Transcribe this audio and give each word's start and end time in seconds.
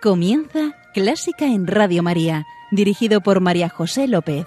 Comienza 0.00 0.76
Clásica 0.94 1.46
en 1.46 1.66
Radio 1.66 2.04
María, 2.04 2.46
dirigido 2.70 3.20
por 3.20 3.40
María 3.40 3.68
José 3.68 4.06
López. 4.06 4.46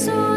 so 0.00 0.29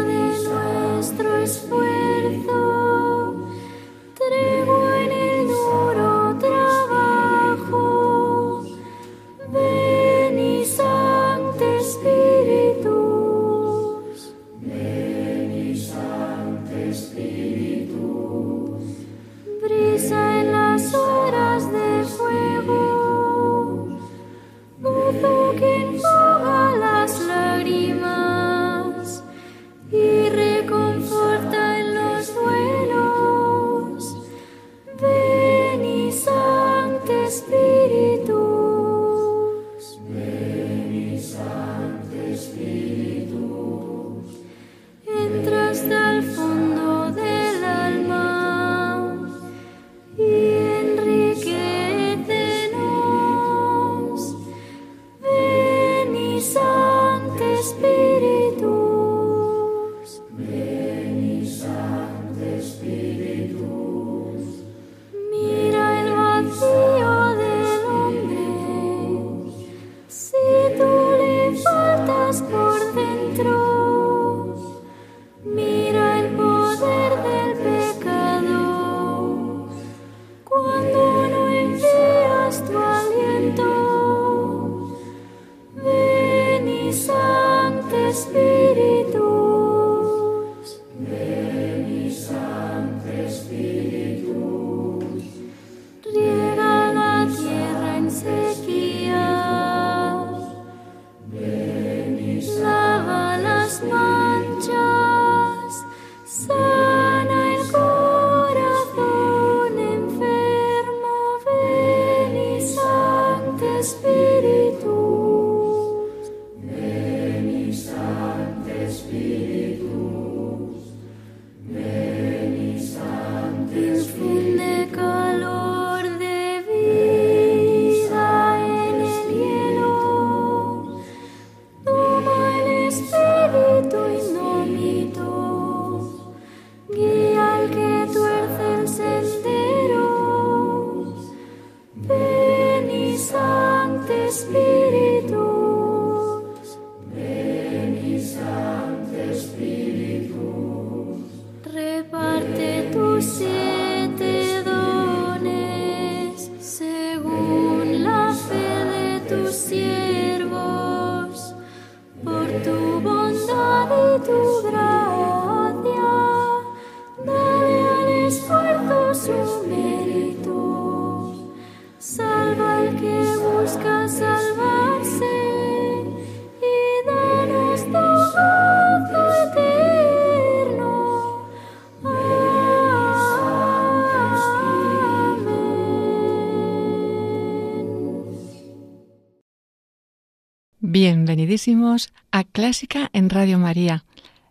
A 192.30 192.44
Clásica 192.44 193.08
en 193.14 193.30
Radio 193.30 193.58
María, 193.58 194.04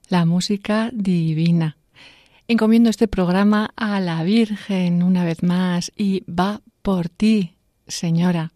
la 0.10 0.26
música 0.26 0.90
divina. 0.94 1.78
encomiendo 2.48 2.90
este 2.90 3.08
programa 3.08 3.70
a 3.76 4.00
la 4.00 4.24
Virgen 4.24 5.04
una 5.04 5.24
vez 5.24 5.44
más 5.44 5.92
y 5.96 6.24
va 6.26 6.62
por 6.82 7.10
ti, 7.10 7.54
señora. 7.88 8.52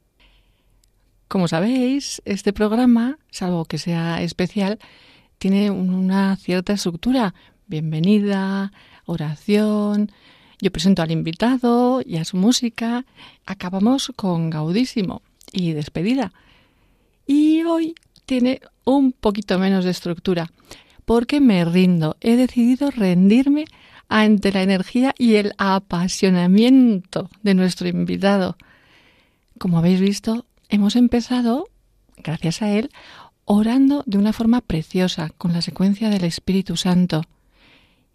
Como 1.28 1.48
sabéis, 1.48 2.24
este 2.26 2.52
programa, 2.52 3.20
salvo 3.30 3.66
que 3.66 3.78
sea 3.78 4.24
especial, 4.24 4.80
tiene 5.38 5.70
una 5.70 6.36
cierta 6.38 6.74
estructura. 6.74 7.36
Bienvenida, 7.68 8.72
oración, 9.06 10.12
yo 10.60 10.72
presento 10.72 11.04
al 11.04 11.12
invitado 11.12 12.02
y 12.04 12.18
a 12.18 12.26
su 12.26 12.38
música. 12.38 13.06
Acabamos 13.46 14.12
con 14.16 14.50
Gaudísimo 14.50 15.22
y 15.52 15.74
despedida. 15.74 16.34
Y 17.28 17.62
hoy 17.64 17.94
tiene 18.28 18.60
un 18.84 19.14
poquito 19.14 19.58
menos 19.58 19.86
de 19.86 19.92
estructura, 19.92 20.52
porque 21.06 21.40
me 21.40 21.66
rindo. 21.66 22.18
He 22.22 22.36
decidido 22.36 22.92
rendirme 22.92 23.66
ante 24.10 24.52
la 24.52 24.62
energía 24.62 25.16
y 25.18 25.36
el 25.36 25.54
apasionamiento 25.58 27.30
de 27.42 27.56
nuestro 27.56 27.88
invitado. 27.88 28.58
Como 29.58 29.80
habéis 29.80 30.02
visto, 30.02 30.46
hemos 30.70 30.96
empezado, 30.96 31.70
gracias 32.18 32.62
a 32.62 32.70
él, 32.70 32.92
orando 33.46 34.04
de 34.06 34.18
una 34.18 34.34
forma 34.34 34.60
preciosa, 34.62 35.32
con 35.38 35.54
la 35.54 35.62
secuencia 35.62 36.10
del 36.10 36.26
Espíritu 36.26 36.76
Santo. 36.76 37.24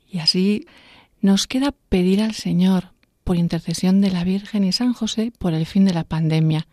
Y 0.09 0.19
así 0.19 0.67
nos 1.23 1.47
queda 1.47 1.75
pedir 1.89 2.21
al 2.21 2.35
Señor, 2.35 2.93
por 3.25 3.37
intercesión 3.37 4.03
de 4.03 4.11
la 4.11 4.25
Virgen 4.25 4.65
y 4.65 4.73
San 4.73 4.93
José, 4.93 5.33
por 5.39 5.55
el 5.55 5.65
fin 5.65 5.87
de 5.87 5.95
la 5.95 6.05
pandemia. 6.05 6.67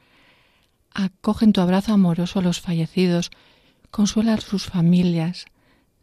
Acoge 1.00 1.46
en 1.46 1.54
tu 1.54 1.62
abrazo 1.62 1.94
amoroso 1.94 2.40
a 2.40 2.42
los 2.42 2.60
fallecidos, 2.60 3.32
consuela 3.90 4.34
a 4.34 4.42
sus 4.42 4.66
familias, 4.66 5.46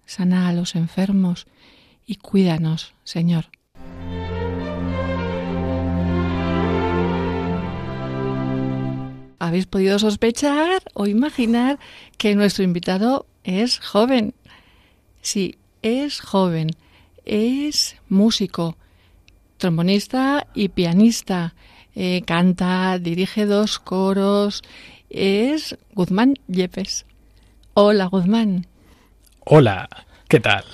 sana 0.07 0.49
a 0.49 0.55
los 0.55 0.75
enfermos 0.75 1.47
y 2.07 2.17
cuídanos, 2.17 2.95
Señor. 3.05 3.51
habéis 9.39 9.67
podido 9.67 9.99
sospechar 9.99 10.83
o 10.95 11.07
imaginar 11.07 11.79
que 12.17 12.35
nuestro 12.35 12.65
invitado 12.65 13.27
es 13.45 13.79
joven. 13.79 14.35
Sí, 15.21 15.57
es 15.83 16.21
joven, 16.21 16.71
es 17.27 17.97
músico, 18.09 18.77
trombonista 19.59 20.47
y 20.55 20.71
pianista. 20.71 21.55
Eh, 21.99 22.23
canta, 22.27 22.99
dirige 22.99 23.47
dos 23.47 23.79
coros. 23.79 24.63
Es 25.09 25.79
Guzmán 25.95 26.35
Yepes. 26.47 27.07
Hola, 27.73 28.05
Guzmán. 28.05 28.67
Hola, 29.47 29.89
¿qué 30.29 30.39
tal? 30.39 30.65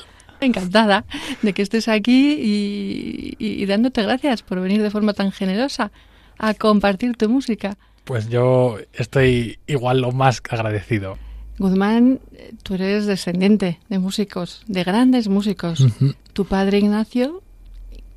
Encantada 0.41 1.05
de 1.43 1.53
que 1.53 1.63
estés 1.63 1.87
aquí 1.87 2.35
y, 2.41 3.37
y 3.39 3.65
dándote 3.67 4.03
gracias 4.03 4.43
por 4.43 4.61
venir 4.61 4.83
de 4.83 4.91
forma 4.91 5.13
tan 5.13 5.31
generosa 5.31 5.93
a 6.39 6.55
compartir 6.55 7.17
tu 7.17 7.29
música. 7.29 7.79
Pues 8.03 8.29
yo 8.29 8.79
estoy 8.93 9.61
igual 9.69 10.01
lo 10.01 10.11
más 10.11 10.43
agradecido. 10.51 11.19
Guzmán, 11.59 12.19
tú 12.65 12.75
eres 12.75 13.07
descendiente 13.07 13.79
de 13.89 13.99
músicos, 14.01 14.65
de 14.67 14.83
grandes 14.83 15.29
músicos. 15.29 15.87
Tu 16.33 16.45
padre 16.47 16.79
Ignacio, 16.79 17.43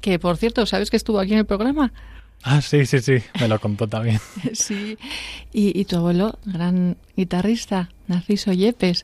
que 0.02 0.18
por 0.18 0.38
cierto, 0.38 0.66
¿sabes 0.66 0.90
que 0.90 0.98
estuvo 0.98 1.20
aquí 1.20 1.34
en 1.34 1.40
el 1.40 1.46
programa? 1.46 1.94
Ah, 2.48 2.62
sí, 2.62 2.86
sí, 2.86 3.00
sí, 3.00 3.18
me 3.42 3.48
lo 3.48 3.60
contó 3.60 3.88
también. 3.88 4.20
sí, 4.54 4.98
y, 5.52 5.80
y, 5.80 5.86
tu 5.86 5.98
abuelo, 5.98 6.38
gran 6.46 6.96
guitarrista, 7.18 7.90
Narciso 8.08 8.54
Yepes. 8.54 9.04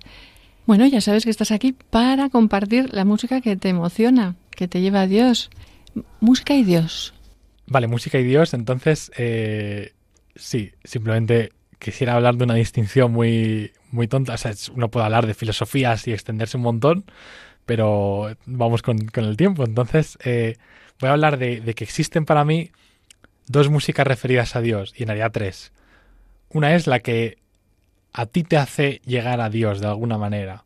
Bueno, 0.68 0.86
ya 0.86 1.02
sabes 1.02 1.24
que 1.24 1.32
estás 1.32 1.52
aquí 1.52 1.74
para 1.74 2.30
compartir 2.30 2.94
la 2.94 3.04
música 3.04 3.42
que 3.42 3.56
te 3.56 3.70
emociona, 3.70 4.36
que 4.52 4.68
te 4.68 4.80
lleva 4.80 5.02
a 5.02 5.08
Dios. 5.08 5.50
Música 6.20 6.54
y 6.54 6.64
Dios. 6.64 7.16
Vale, 7.66 7.88
música 7.88 8.20
y 8.20 8.24
Dios, 8.24 8.54
entonces 8.54 9.12
eh, 9.18 9.94
sí, 10.36 10.72
simplemente 10.84 11.52
quisiera 11.80 12.14
hablar 12.14 12.36
de 12.36 12.44
una 12.44 12.54
distinción 12.54 13.12
muy, 13.12 13.72
muy 13.92 14.08
tonta. 14.08 14.36
O 14.36 14.38
sea, 14.38 14.54
uno 14.76 14.92
puede 14.92 15.06
hablar 15.06 15.26
de 15.26 15.34
filosofías 15.34 16.08
y 16.08 16.14
extenderse 16.14 16.58
un 16.58 16.64
montón, 16.64 17.06
pero 17.66 18.36
vamos 18.46 18.84
con, 18.84 19.00
el 19.14 19.36
tiempo. 19.36 19.64
Entonces, 19.64 20.20
eh, 20.24 20.58
voy 21.00 21.10
a 21.10 21.14
hablar 21.14 21.40
de, 21.40 21.74
que 21.74 21.84
existen 21.84 22.26
para 22.26 22.46
mí 22.46 22.72
dos 23.48 23.70
músicas 23.70 24.08
referidas 24.08 24.56
a 24.56 24.62
Dios, 24.62 24.94
y 24.96 25.04
en 25.04 25.08
realidad 25.08 25.32
tres. 25.32 25.72
Una 26.50 26.76
es 26.76 26.88
la 26.88 27.00
que 27.00 27.38
a 28.14 28.26
ti 28.26 28.44
te 28.44 28.58
hace 28.58 29.02
llegar 29.06 29.42
a 29.42 29.50
Dios 29.50 29.80
de 29.80 29.88
alguna 29.88 30.18
manera. 30.18 30.66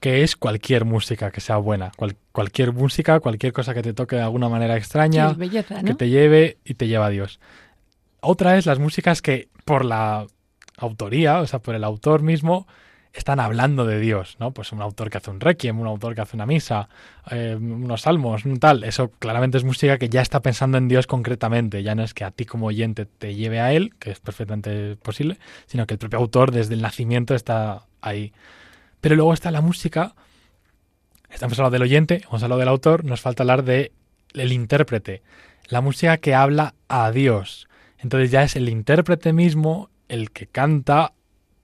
Que 0.00 0.22
es 0.22 0.36
cualquier 0.36 0.84
música 0.84 1.30
que 1.30 1.40
sea 1.40 1.56
buena. 1.56 1.92
cualquier 2.32 2.72
música, 2.72 3.20
cualquier 3.20 3.52
cosa 3.52 3.74
que 3.74 3.82
te 3.82 3.94
toque 3.94 4.16
de 4.16 4.22
alguna 4.22 4.48
manera 4.48 4.76
extraña, 4.76 5.34
que 5.84 5.94
te 5.94 6.08
lleve 6.08 6.58
y 6.64 6.74
te 6.74 6.86
lleva 6.86 7.06
a 7.06 7.10
Dios. 7.10 7.40
Otra 8.20 8.56
es 8.56 8.66
las 8.66 8.78
músicas 8.78 9.22
que 9.22 9.48
por 9.64 9.84
la 9.84 10.26
autoría, 10.76 11.40
o 11.40 11.46
sea, 11.46 11.60
por 11.60 11.74
el 11.74 11.84
autor 11.84 12.22
mismo, 12.22 12.66
están 13.14 13.38
hablando 13.38 13.86
de 13.86 14.00
Dios, 14.00 14.36
¿no? 14.40 14.50
Pues 14.50 14.72
un 14.72 14.82
autor 14.82 15.08
que 15.08 15.18
hace 15.18 15.30
un 15.30 15.38
requiem, 15.38 15.78
un 15.78 15.86
autor 15.86 16.16
que 16.16 16.20
hace 16.20 16.36
una 16.36 16.46
misa, 16.46 16.88
eh, 17.30 17.56
unos 17.58 18.02
salmos, 18.02 18.44
un 18.44 18.58
tal. 18.58 18.82
Eso 18.82 19.08
claramente 19.08 19.56
es 19.56 19.62
música 19.62 19.98
que 19.98 20.08
ya 20.08 20.20
está 20.20 20.42
pensando 20.42 20.78
en 20.78 20.88
Dios 20.88 21.06
concretamente. 21.06 21.84
Ya 21.84 21.94
no 21.94 22.02
es 22.02 22.12
que 22.12 22.24
a 22.24 22.32
ti 22.32 22.44
como 22.44 22.66
oyente 22.66 23.06
te 23.06 23.36
lleve 23.36 23.60
a 23.60 23.72
él, 23.72 23.94
que 24.00 24.10
es 24.10 24.18
perfectamente 24.18 24.96
posible, 24.96 25.38
sino 25.66 25.86
que 25.86 25.94
el 25.94 25.98
propio 25.98 26.18
autor 26.18 26.50
desde 26.50 26.74
el 26.74 26.82
nacimiento 26.82 27.36
está 27.36 27.86
ahí. 28.00 28.32
Pero 29.00 29.14
luego 29.14 29.32
está 29.32 29.52
la 29.52 29.60
música. 29.60 30.14
Estamos 31.30 31.56
hablando 31.58 31.74
del 31.74 31.82
oyente, 31.82 32.22
hemos 32.28 32.42
hablado 32.42 32.58
del 32.58 32.68
autor, 32.68 33.04
nos 33.04 33.20
falta 33.20 33.44
hablar 33.44 33.62
de 33.62 33.92
el 34.34 34.52
intérprete. 34.52 35.22
La 35.68 35.80
música 35.80 36.16
que 36.16 36.34
habla 36.34 36.74
a 36.88 37.12
Dios. 37.12 37.68
Entonces 37.98 38.32
ya 38.32 38.42
es 38.42 38.56
el 38.56 38.68
intérprete 38.68 39.32
mismo 39.32 39.88
el 40.08 40.32
que 40.32 40.48
canta 40.48 41.12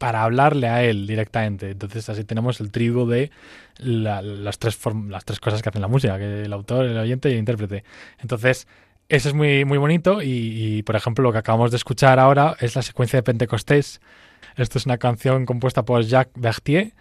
para 0.00 0.22
hablarle 0.22 0.66
a 0.66 0.82
él 0.82 1.06
directamente. 1.06 1.70
Entonces 1.70 2.08
así 2.08 2.24
tenemos 2.24 2.58
el 2.60 2.70
trigo 2.70 3.04
de 3.04 3.30
las, 3.76 4.58
tres 4.58 4.78
las 5.08 5.26
tres 5.26 5.38
cosas 5.38 5.60
que 5.60 5.68
hacen 5.68 5.82
la 5.82 5.88
música, 5.88 6.16
que 6.16 6.44
el 6.44 6.52
autor, 6.54 6.86
el 6.86 6.96
oyente 6.96 7.28
y 7.28 7.34
el 7.34 7.38
intérprete. 7.38 7.84
Entonces, 8.18 8.66
eso 9.10 9.28
es 9.28 9.34
muy, 9.34 9.66
muy 9.66 9.76
bonito 9.76 10.22
y, 10.22 10.82
por 10.84 10.96
ejemplo, 10.96 11.22
lo 11.22 11.32
que 11.32 11.38
acabamos 11.38 11.70
de 11.70 11.76
escuchar 11.76 12.18
ahora 12.18 12.56
es 12.60 12.76
la 12.76 12.80
secuencia 12.80 13.18
de 13.18 13.24
Pentecostés. 13.24 14.00
Esto 14.56 14.78
es 14.78 14.86
una 14.86 14.96
canción 14.96 15.44
compuesta 15.44 15.84
por 15.84 16.02
Jacques 16.02 16.32
Berthier. 16.40 16.94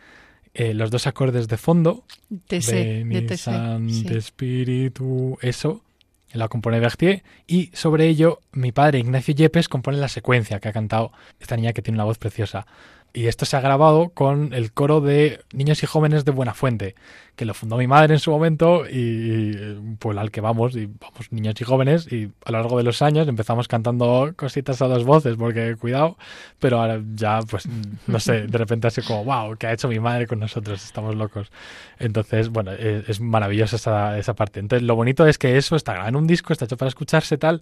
Eh, 0.54 0.74
los 0.74 0.92
dos 0.92 1.08
acordes 1.08 1.48
de 1.48 1.56
fondo, 1.56 2.04
de, 2.30 3.06
de 3.06 4.18
Espíritu, 4.18 5.38
eso, 5.42 5.86
la 6.34 6.48
compone 6.48 6.80
Berthier, 6.80 7.24
y 7.48 7.72
sobre 7.74 8.08
ello 8.08 8.40
mi 8.52 8.72
padre 8.72 9.00
Ignacio 9.00 9.34
Yepes 9.34 9.70
compone 9.70 9.98
la 9.98 10.08
secuencia 10.08 10.60
que 10.60 10.70
ha 10.70 10.74
cantado 10.74 11.12
esta 11.40 11.56
niña 11.56 11.74
que 11.74 11.82
tiene 11.82 11.98
una 11.98 12.04
voz 12.06 12.18
preciosa. 12.18 12.68
Y 13.12 13.26
esto 13.26 13.46
se 13.46 13.58
ha 13.58 13.62
grabado 13.62 14.10
con 14.10 14.54
el 14.54 14.72
coro 14.72 15.02
de 15.02 15.42
niños 15.52 15.82
y 15.82 15.88
jóvenes 15.88 16.26
de 16.26 16.32
Buena 16.32 16.54
Fuente, 16.54 16.94
que 17.36 17.46
lo 17.46 17.56
fundó 17.56 17.78
mi 17.78 17.88
madre 17.88 18.14
en 18.14 18.20
su 18.20 18.30
momento 18.30 18.84
y 18.88 19.96
pues 19.98 20.16
al 20.16 20.30
que 20.30 20.42
vamos, 20.42 20.76
y 20.76 20.86
vamos 20.86 21.32
niños 21.32 21.60
y 21.60 21.64
jóvenes, 21.64 22.12
y 22.12 22.32
a 22.46 22.52
lo 22.52 22.60
largo 22.60 22.78
de 22.78 22.84
los 22.84 23.02
años 23.02 23.28
empezamos 23.28 23.68
cantando 23.68 24.32
cositas 24.36 24.82
a 24.84 24.88
dos 24.88 25.06
voces, 25.06 25.38
porque 25.38 25.76
cuidado, 25.76 26.18
pero 26.60 26.82
ahora 26.82 27.02
ya, 27.16 27.40
pues, 27.50 27.68
no 28.06 28.20
sé, 28.20 28.46
de 28.46 28.58
repente 28.58 28.88
así 28.88 29.02
como, 29.02 29.24
wow, 29.24 29.56
¿qué 29.58 29.68
ha 29.68 29.74
hecho 29.74 29.88
mi 29.88 30.00
madre 30.00 30.28
con 30.28 30.40
nosotros? 30.40 30.84
Estamos 30.84 31.16
locos. 31.16 31.52
Entonces, 31.98 32.50
bueno, 32.50 32.74
es, 32.74 33.10
es 33.10 33.22
maravillosa 33.22 33.78
esa, 33.78 34.20
esa 34.20 34.36
parte. 34.36 34.60
Entonces, 34.60 34.86
lo 34.86 34.96
bonito 34.96 35.26
es 35.26 35.40
que 35.40 35.58
eso 35.58 35.76
está 35.76 36.08
en 36.08 36.16
un 36.16 36.28
disco, 36.28 36.54
está 36.54 36.66
hecho 36.66 36.78
para 36.78 36.90
escucharse 36.90 37.38
tal, 37.40 37.62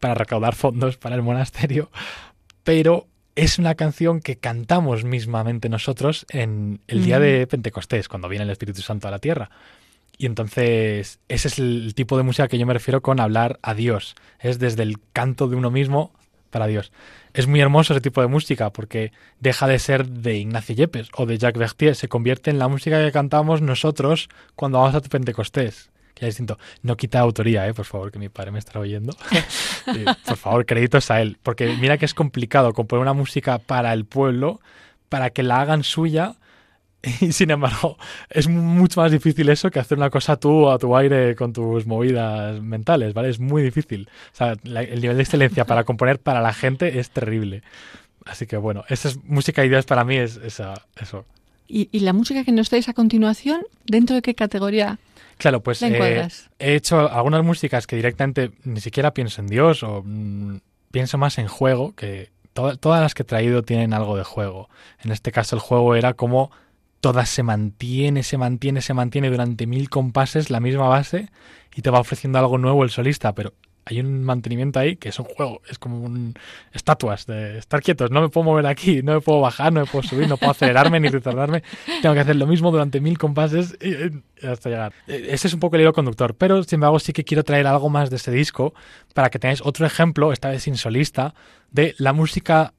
para 0.00 0.14
recaudar 0.14 0.56
fondos 0.56 0.96
para 0.96 1.14
el 1.14 1.22
monasterio, 1.22 1.90
pero 2.64 3.06
es 3.38 3.60
una 3.60 3.76
canción 3.76 4.20
que 4.20 4.34
cantamos 4.34 5.04
mismamente 5.04 5.68
nosotros 5.68 6.26
en 6.28 6.80
el 6.88 7.04
día 7.04 7.20
de 7.20 7.46
Pentecostés, 7.46 8.08
cuando 8.08 8.28
viene 8.28 8.44
el 8.44 8.50
Espíritu 8.50 8.82
Santo 8.82 9.06
a 9.06 9.12
la 9.12 9.20
tierra. 9.20 9.48
Y 10.16 10.26
entonces 10.26 11.20
ese 11.28 11.46
es 11.46 11.58
el 11.60 11.94
tipo 11.94 12.16
de 12.16 12.24
música 12.24 12.48
que 12.48 12.58
yo 12.58 12.66
me 12.66 12.72
refiero 12.72 13.00
con 13.00 13.20
hablar 13.20 13.60
a 13.62 13.74
Dios. 13.74 14.16
Es 14.40 14.58
desde 14.58 14.82
el 14.82 14.96
canto 15.12 15.46
de 15.46 15.54
uno 15.54 15.70
mismo 15.70 16.10
para 16.50 16.66
Dios. 16.66 16.90
Es 17.32 17.46
muy 17.46 17.60
hermoso 17.60 17.92
ese 17.92 18.00
tipo 18.00 18.20
de 18.20 18.26
música 18.26 18.70
porque 18.70 19.12
deja 19.38 19.68
de 19.68 19.78
ser 19.78 20.08
de 20.08 20.38
Ignacio 20.38 20.74
Yepes 20.74 21.08
o 21.14 21.24
de 21.24 21.38
Jacques 21.38 21.60
Berthier, 21.60 21.94
se 21.94 22.08
convierte 22.08 22.50
en 22.50 22.58
la 22.58 22.66
música 22.66 23.04
que 23.04 23.12
cantamos 23.12 23.62
nosotros 23.62 24.28
cuando 24.56 24.80
vamos 24.80 24.96
a 24.96 25.00
Pentecostés 25.00 25.90
ya 26.18 26.26
distinto. 26.26 26.58
No 26.82 26.96
quita 26.96 27.20
autoría, 27.20 27.66
¿eh? 27.68 27.74
por 27.74 27.84
favor, 27.84 28.10
que 28.10 28.18
mi 28.18 28.28
padre 28.28 28.50
me 28.50 28.58
está 28.58 28.78
oyendo. 28.78 29.16
por 30.26 30.36
favor, 30.36 30.66
créditos 30.66 31.10
a 31.10 31.20
él. 31.20 31.38
Porque 31.42 31.76
mira 31.80 31.98
que 31.98 32.04
es 32.04 32.14
complicado 32.14 32.72
componer 32.72 33.02
una 33.02 33.12
música 33.12 33.58
para 33.58 33.92
el 33.92 34.04
pueblo, 34.04 34.60
para 35.08 35.30
que 35.30 35.42
la 35.42 35.60
hagan 35.60 35.84
suya. 35.84 36.36
Y 37.20 37.32
sin 37.32 37.50
embargo, 37.50 37.96
es 38.28 38.48
mucho 38.48 39.00
más 39.00 39.12
difícil 39.12 39.48
eso 39.48 39.70
que 39.70 39.78
hacer 39.78 39.98
una 39.98 40.10
cosa 40.10 40.36
tú 40.36 40.68
a 40.68 40.78
tu 40.78 40.96
aire 40.96 41.36
con 41.36 41.52
tus 41.52 41.86
movidas 41.86 42.60
mentales, 42.60 43.14
¿vale? 43.14 43.28
Es 43.28 43.38
muy 43.38 43.62
difícil. 43.62 44.08
O 44.32 44.36
sea, 44.36 44.56
el 44.64 45.00
nivel 45.00 45.16
de 45.16 45.22
excelencia 45.22 45.64
para 45.64 45.84
componer 45.84 46.18
para 46.18 46.40
la 46.40 46.52
gente 46.52 46.98
es 46.98 47.10
terrible. 47.10 47.62
Así 48.24 48.46
que 48.46 48.56
bueno, 48.56 48.84
esa 48.88 49.08
es 49.08 49.24
música 49.24 49.64
ideas 49.64 49.86
para 49.86 50.04
mí, 50.04 50.16
es 50.16 50.38
eso. 50.42 51.24
¿Y, 51.68 51.88
¿Y 51.92 52.00
la 52.00 52.12
música 52.12 52.44
que 52.44 52.52
nos 52.52 52.70
dais 52.70 52.88
a 52.88 52.94
continuación, 52.94 53.62
dentro 53.86 54.16
de 54.16 54.22
qué 54.22 54.34
categoría 54.34 54.98
Claro, 55.38 55.62
pues 55.62 55.80
eh, 55.94 56.14
he 56.58 56.74
hecho 56.74 57.10
algunas 57.10 57.44
músicas 57.44 57.86
que 57.86 57.96
directamente 57.96 58.50
ni 58.64 58.80
siquiera 58.80 59.14
pienso 59.14 59.40
en 59.40 59.46
Dios 59.46 59.82
o 59.82 60.02
mm, 60.04 60.58
pienso 60.90 61.16
más 61.18 61.38
en 61.38 61.48
juego, 61.48 61.94
que 61.94 62.30
to- 62.52 62.76
todas 62.76 63.00
las 63.00 63.14
que 63.14 63.22
he 63.22 63.26
traído 63.26 63.62
tienen 63.62 63.94
algo 63.94 64.16
de 64.16 64.24
juego. 64.24 64.68
En 65.02 65.12
este 65.12 65.32
caso 65.32 65.54
el 65.56 65.60
juego 65.60 65.94
era 65.94 66.14
como 66.14 66.50
todas 67.00 67.28
se 67.28 67.44
mantiene, 67.44 68.24
se 68.24 68.36
mantiene, 68.38 68.82
se 68.82 68.92
mantiene 68.94 69.30
durante 69.30 69.66
mil 69.68 69.88
compases 69.88 70.50
la 70.50 70.58
misma 70.60 70.88
base 70.88 71.28
y 71.74 71.82
te 71.82 71.90
va 71.90 72.00
ofreciendo 72.00 72.40
algo 72.40 72.58
nuevo 72.58 72.82
el 72.82 72.90
solista, 72.90 73.32
pero 73.34 73.52
hay 73.88 74.00
un 74.00 74.22
mantenimiento 74.22 74.78
ahí 74.78 74.96
que 74.96 75.08
es 75.08 75.18
un 75.18 75.24
juego, 75.24 75.62
es 75.68 75.78
como 75.78 76.00
un 76.00 76.34
estatuas 76.72 77.26
de 77.26 77.58
estar 77.58 77.82
quietos, 77.82 78.10
no 78.10 78.20
me 78.20 78.28
puedo 78.28 78.44
mover 78.44 78.66
aquí, 78.66 79.02
no 79.02 79.14
me 79.14 79.20
puedo 79.20 79.40
bajar, 79.40 79.72
no 79.72 79.80
me 79.80 79.86
puedo 79.86 80.06
subir, 80.06 80.28
no 80.28 80.36
puedo 80.36 80.52
acelerarme 80.52 81.00
ni 81.00 81.08
retardarme, 81.08 81.62
tengo 82.02 82.14
que 82.14 82.20
hacer 82.20 82.36
lo 82.36 82.46
mismo 82.46 82.70
durante 82.70 83.00
mil 83.00 83.18
compases 83.18 83.76
y, 83.80 83.88
y 83.88 84.46
hasta 84.46 84.70
llegar. 84.70 84.92
Eh, 85.06 85.28
Ese 85.30 85.48
es 85.48 85.54
un 85.54 85.60
poco 85.60 85.76
el 85.76 85.82
hilo 85.82 85.92
conductor, 85.92 86.34
pero 86.34 86.62
sin 86.62 86.76
embargo 86.76 86.98
sí 86.98 87.12
que 87.12 87.24
quiero 87.24 87.44
traer 87.44 87.66
algo 87.66 87.88
más 87.88 88.10
de 88.10 88.16
ese 88.16 88.30
disco 88.30 88.74
para 89.14 89.30
que 89.30 89.38
tengáis 89.38 89.62
otro 89.62 89.86
ejemplo, 89.86 90.32
esta 90.32 90.50
vez 90.50 90.62
sin 90.62 90.76
solista, 90.76 91.34
de 91.70 91.94
la 91.98 92.12
música 92.12 92.74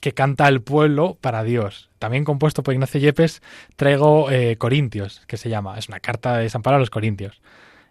que 0.00 0.12
canta 0.12 0.46
el 0.48 0.62
pueblo 0.62 1.18
para 1.20 1.42
Dios. 1.42 1.90
También 1.98 2.24
compuesto 2.24 2.62
por 2.62 2.72
Ignacio 2.72 3.00
Yepes, 3.00 3.42
traigo 3.74 4.30
eh, 4.30 4.56
Corintios, 4.56 5.22
que 5.26 5.36
se 5.36 5.48
llama. 5.48 5.76
Es 5.76 5.88
una 5.88 5.98
carta 5.98 6.36
de 6.36 6.48
San 6.48 6.62
Pablo 6.62 6.76
a 6.76 6.80
los 6.80 6.90
Corintios. 6.90 7.40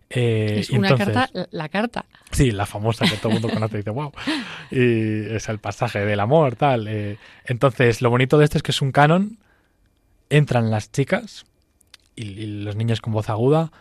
Eh, 0.10 0.58
es 0.62 0.70
una 0.70 0.90
entonces- 0.90 1.14
carta, 1.16 1.30
la- 1.34 1.48
la 1.52 1.70
carta. 1.70 2.06
Sí, 2.32 2.52
la 2.52 2.66
famosa 2.66 3.06
que 3.06 3.18
todo 3.18 3.30
el 3.34 3.40
mundo 3.42 3.50
conoce 3.54 3.76
y 3.76 3.78
dice, 3.80 3.90
wow. 3.90 4.12
Y 4.72 5.34
es 5.36 5.50
el 5.50 5.60
pasaje 5.60 6.00
del 6.06 6.20
amor, 6.20 6.56
tal. 6.56 6.88
eh. 6.88 7.18
Entonces, 7.46 8.02
lo 8.02 8.10
bonito 8.10 8.38
de 8.38 8.46
esto 8.46 8.58
es 8.58 8.64
que 8.64 8.72
es 8.72 8.82
un 8.82 8.92
canon. 8.92 9.38
Entran 10.30 10.70
las 10.72 10.92
chicas 10.92 11.46
y, 12.16 12.24
y 12.28 12.46
los 12.64 12.76
niños 12.76 13.02
con 13.02 13.14
voz 13.14 13.30
aguda, 13.30 13.72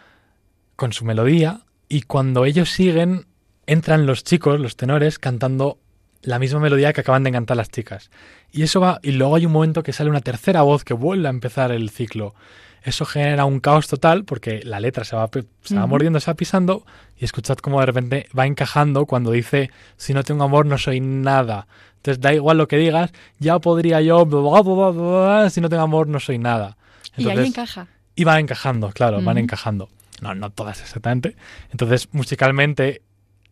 con 0.76 0.92
su 0.92 1.04
melodía, 1.04 1.60
y 1.88 2.02
cuando 2.02 2.44
ellos 2.44 2.70
siguen, 2.70 3.26
entran 3.66 4.06
los 4.06 4.22
chicos, 4.24 4.60
los 4.60 4.76
tenores, 4.76 5.18
cantando 5.18 5.78
la 6.22 6.38
misma 6.38 6.60
melodía 6.60 6.92
que 6.92 7.00
acaban 7.02 7.22
de 7.24 7.32
cantar 7.32 7.56
las 7.56 7.70
chicas. 7.70 8.10
Y 8.52 8.62
eso 8.62 8.80
va, 8.80 9.00
y 9.02 9.12
luego 9.12 9.36
hay 9.36 9.46
un 9.46 9.52
momento 9.52 9.82
que 9.82 9.92
sale 9.92 10.10
una 10.10 10.20
tercera 10.20 10.62
voz 10.62 10.84
que 10.84 10.94
vuelve 10.94 11.26
a 11.28 11.30
empezar 11.30 11.70
el 11.72 11.90
ciclo. 11.90 12.34
Eso 12.82 13.04
genera 13.04 13.44
un 13.46 13.58
caos 13.60 13.88
total 13.88 14.24
porque 14.24 14.60
la 14.64 14.78
letra 14.78 15.04
se 15.04 15.16
va, 15.16 15.28
se 15.62 15.74
va 15.74 15.80
Ujú. 15.82 15.88
mordiendo, 15.88 16.20
se 16.20 16.30
va 16.30 16.34
pisando 16.34 16.86
y 17.18 17.24
escuchad 17.24 17.56
cómo 17.58 17.80
de 17.80 17.86
repente 17.86 18.28
va 18.38 18.46
encajando 18.46 19.06
cuando 19.06 19.32
dice 19.32 19.70
si 19.96 20.14
no 20.14 20.22
tengo 20.22 20.44
amor 20.44 20.66
no 20.66 20.78
soy 20.78 21.00
nada. 21.00 21.66
Entonces 21.96 22.20
da 22.20 22.32
igual 22.32 22.58
lo 22.58 22.68
que 22.68 22.76
digas, 22.76 23.10
ya 23.40 23.58
podría 23.58 24.00
yo, 24.02 24.24
bla, 24.24 24.62
bla, 24.62 24.90
bla, 24.90 25.50
si 25.50 25.60
no 25.60 25.68
tengo 25.68 25.82
amor 25.82 26.06
no 26.06 26.20
soy 26.20 26.38
nada. 26.38 26.76
y 27.16 27.22
ahí 27.24 27.30
Entonces, 27.30 27.48
encaja. 27.48 27.86
y 28.14 28.22
van 28.22 28.38
encajando, 28.40 28.90
claro, 28.92 29.16
van 29.16 29.36
Ujú. 29.36 29.38
encajando. 29.44 29.88
No, 30.22 30.34
no 30.36 30.50
todas 30.50 30.80
exactamente. 30.80 31.34
Entonces, 31.72 32.08
musicalmente 32.12 33.02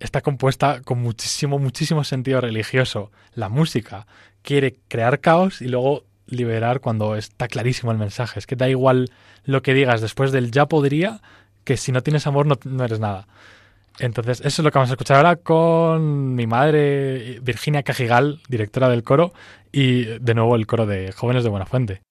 está 0.00 0.20
compuesta 0.20 0.80
con 0.82 1.00
muchísimo, 1.00 1.58
muchísimo 1.58 2.04
sentido 2.04 2.40
religioso. 2.40 3.10
La 3.34 3.48
música 3.48 4.06
quiere 4.42 4.76
crear 4.88 5.20
caos 5.20 5.62
y 5.62 5.68
luego 5.68 6.04
liberar 6.26 6.80
cuando 6.80 7.16
está 7.16 7.48
clarísimo 7.48 7.92
el 7.92 7.98
mensaje. 7.98 8.38
Es 8.38 8.46
que 8.46 8.56
da 8.56 8.68
igual 8.68 9.10
lo 9.44 9.62
que 9.62 9.74
digas 9.74 10.00
después 10.00 10.32
del 10.32 10.50
ya 10.50 10.66
podría, 10.66 11.20
que 11.64 11.76
si 11.76 11.92
no 11.92 12.02
tienes 12.02 12.26
amor 12.26 12.46
no, 12.46 12.58
no 12.64 12.84
eres 12.84 13.00
nada. 13.00 13.26
Entonces, 13.98 14.40
eso 14.40 14.60
es 14.60 14.64
lo 14.64 14.70
que 14.70 14.78
vamos 14.78 14.90
a 14.90 14.94
escuchar 14.94 15.18
ahora 15.18 15.36
con 15.36 16.34
mi 16.34 16.46
madre, 16.46 17.38
Virginia 17.42 17.84
Cajigal, 17.84 18.40
directora 18.48 18.88
del 18.88 19.04
coro, 19.04 19.32
y 19.70 20.04
de 20.04 20.34
nuevo 20.34 20.56
el 20.56 20.66
coro 20.66 20.86
de 20.86 21.12
Jóvenes 21.12 21.44
de 21.44 21.50
Buenafuente. 21.50 22.02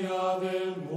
Mundo, 0.00 0.91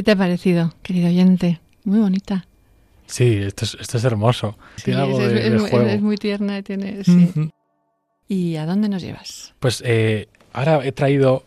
¿Qué 0.00 0.04
te 0.04 0.12
ha 0.12 0.16
parecido, 0.16 0.72
querido 0.82 1.08
oyente? 1.08 1.60
Muy 1.84 1.98
bonita. 1.98 2.46
Sí, 3.04 3.34
esto 3.36 3.66
es, 3.66 3.76
esto 3.78 3.98
es 3.98 4.04
hermoso. 4.04 4.56
Sí, 4.76 4.84
Tiene 4.84 5.02
algo 5.02 5.20
es, 5.20 5.28
de, 5.30 5.38
es- 5.40 5.50
de 5.50 5.56
es 5.56 5.60
muy- 5.60 5.70
juego. 5.70 5.86
es 5.90 6.00
muy 6.00 6.16
tierna 6.16 6.56
y 6.56 6.62
tiene... 6.62 7.04
sí. 7.04 7.50
¿Y 8.26 8.56
a 8.56 8.64
dónde 8.64 8.88
nos 8.88 9.02
llevas? 9.02 9.52
Pues 9.60 9.82
eh, 9.84 10.28
ahora 10.54 10.80
he 10.86 10.92
traído. 10.92 11.44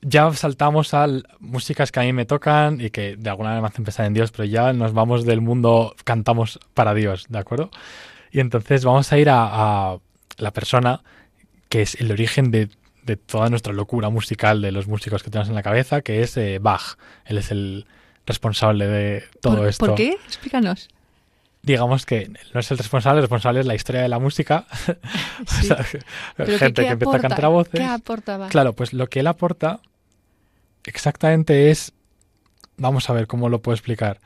Ya 0.00 0.32
saltamos 0.32 0.94
a 0.94 1.06
músicas 1.40 1.92
que 1.92 2.00
a 2.00 2.04
mí 2.04 2.14
me 2.14 2.24
tocan 2.24 2.80
y 2.80 2.88
que 2.88 3.16
de 3.18 3.28
alguna 3.28 3.50
manera 3.50 3.60
me 3.60 3.68
hacen 3.68 3.84
pensar 3.84 4.06
en 4.06 4.14
Dios, 4.14 4.30
pero 4.32 4.44
ya 4.44 4.72
nos 4.72 4.94
vamos 4.94 5.26
del 5.26 5.42
mundo, 5.42 5.94
cantamos 6.04 6.60
para 6.72 6.94
Dios, 6.94 7.26
¿de 7.28 7.36
acuerdo? 7.38 7.68
Y 8.32 8.40
entonces 8.40 8.82
vamos 8.86 9.12
a 9.12 9.18
ir 9.18 9.28
a, 9.28 9.90
a 9.92 9.98
la 10.38 10.52
persona 10.54 11.02
que 11.68 11.82
es 11.82 11.96
el 12.00 12.10
origen 12.10 12.50
de, 12.50 12.70
de, 13.04 13.16
toda 13.16 13.50
nuestra 13.50 13.72
locura 13.72 14.10
musical 14.10 14.60
de 14.62 14.72
los 14.72 14.86
músicos 14.86 15.22
que 15.22 15.30
tenemos 15.30 15.48
en 15.48 15.54
la 15.54 15.62
cabeza, 15.62 16.02
que 16.02 16.22
es 16.22 16.36
eh, 16.36 16.58
Bach. 16.60 16.96
Él 17.24 17.38
es 17.38 17.50
el 17.50 17.86
responsable 18.26 18.86
de 18.86 19.24
todo 19.40 19.56
¿Por, 19.56 19.68
esto. 19.68 19.86
¿Por 19.86 19.94
qué? 19.94 20.16
Explícanos. 20.26 20.88
Digamos 21.62 22.04
que 22.04 22.30
no 22.52 22.60
es 22.60 22.70
el 22.70 22.78
responsable, 22.78 23.18
el 23.18 23.22
responsable 23.22 23.60
es 23.60 23.66
la 23.66 23.74
historia 23.74 24.02
de 24.02 24.08
la 24.08 24.18
música. 24.18 24.66
Sí. 25.46 25.68
o 25.70 26.46
sea, 26.46 26.58
gente 26.58 26.82
¿qué 26.82 26.86
que 26.86 26.92
empieza 26.92 27.16
a 27.16 27.20
cantar 27.20 27.44
a 27.44 27.48
voces. 27.48 27.80
¿Qué 27.80 27.84
aporta 27.84 28.36
Bach? 28.36 28.50
Claro, 28.50 28.72
pues 28.72 28.92
lo 28.92 29.08
que 29.08 29.20
él 29.20 29.26
aporta 29.26 29.80
exactamente 30.84 31.70
es, 31.70 31.92
vamos 32.76 33.10
a 33.10 33.12
ver 33.12 33.26
cómo 33.26 33.48
lo 33.48 33.60
puedo 33.60 33.74
explicar. 33.74 34.20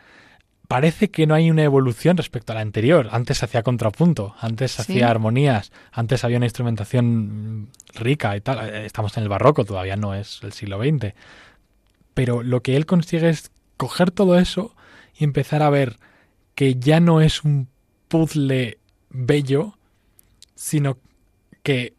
Parece 0.69 1.11
que 1.11 1.27
no 1.27 1.35
hay 1.35 1.51
una 1.51 1.63
evolución 1.63 2.19
respecto 2.19 2.53
a 2.53 2.57
la 2.57 2.61
anterior. 2.61 3.09
Antes 3.11 3.39
se 3.39 3.47
hacía 3.47 3.63
contrapunto, 3.63 4.35
antes 4.39 4.73
se 4.73 4.83
Sí. 4.85 4.93
hacía 4.93 5.11
armonías, 5.11 5.73
antes 5.93 6.25
había 6.25 6.37
una 6.37 6.45
instrumentación 6.47 7.71
rica 7.95 8.37
y 8.37 8.43
tal. 8.43 8.69
Eh, 8.69 8.85
Estamos 8.85 9.17
en 9.17 9.23
el 9.23 9.31
barroco, 9.31 9.65
todavía 9.65 9.97
no 9.97 10.15
es 10.15 10.41
el 10.43 10.53
siglo 10.53 10.79
XX. 10.79 11.15
Pero 12.13 12.43
lo 12.43 12.63
que 12.63 12.77
él 12.77 12.85
consigue 12.85 13.31
es 13.31 13.51
coger 13.79 14.11
todo 14.11 14.39
eso 14.39 14.75
y 15.17 15.25
empezar 15.25 15.63
a 15.63 15.71
ver 15.71 15.97
que 16.55 16.75
ya 16.75 17.01
no 17.01 17.23
es 17.23 17.45
un 17.45 17.69
puzzle 18.09 18.79
bello, 19.09 19.79
sino 20.55 20.99
que 21.63 21.95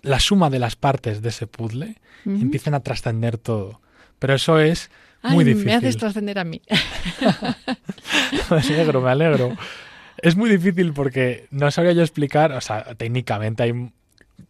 la 0.00 0.20
suma 0.20 0.48
de 0.48 0.58
las 0.58 0.74
partes 0.76 1.20
de 1.20 1.28
ese 1.28 1.46
puzzle 1.46 1.98
Ujú. 2.24 2.36
empiezan 2.36 2.72
a 2.74 2.80
trascender 2.80 3.36
todo. 3.36 3.82
Pero 4.18 4.34
eso 4.34 4.58
es 4.58 4.90
Ay, 5.28 5.34
muy 5.34 5.44
Me 5.44 5.50
difícil. 5.50 5.72
haces 5.72 5.96
trascender 5.96 6.38
a 6.38 6.44
mí. 6.44 6.60
me 8.50 8.56
alegro, 8.58 9.00
me 9.00 9.10
alegro. 9.10 9.56
Es 10.18 10.36
muy 10.36 10.48
difícil 10.50 10.92
porque 10.92 11.46
no 11.50 11.70
sabría 11.70 11.92
yo 11.92 12.02
explicar, 12.02 12.52
o 12.52 12.60
sea, 12.60 12.94
técnicamente 12.94 13.62
hay 13.62 13.92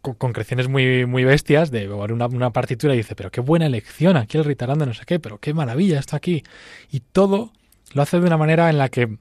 co- 0.01 0.15
concreciones 0.15 0.67
muy, 0.67 1.05
muy 1.05 1.23
bestias 1.23 1.71
de 1.71 1.89
una, 1.89 2.27
una 2.27 2.51
partitura 2.51 2.93
y 2.93 2.97
dice, 2.97 3.15
pero 3.15 3.31
qué 3.31 3.41
buena 3.41 3.65
elección 3.65 4.15
aquí 4.17 4.37
el 4.37 4.45
ritarando 4.45 4.85
no 4.85 4.93
sé 4.93 5.03
qué, 5.05 5.19
pero 5.19 5.39
qué 5.39 5.53
maravilla 5.53 5.99
está 5.99 6.17
aquí. 6.17 6.43
Y 6.91 7.01
todo 7.01 7.51
lo 7.93 8.01
hace 8.01 8.19
de 8.19 8.25
una 8.27 8.37
manera 8.37 8.69
en 8.69 8.77
la 8.77 8.89
que 8.89 9.17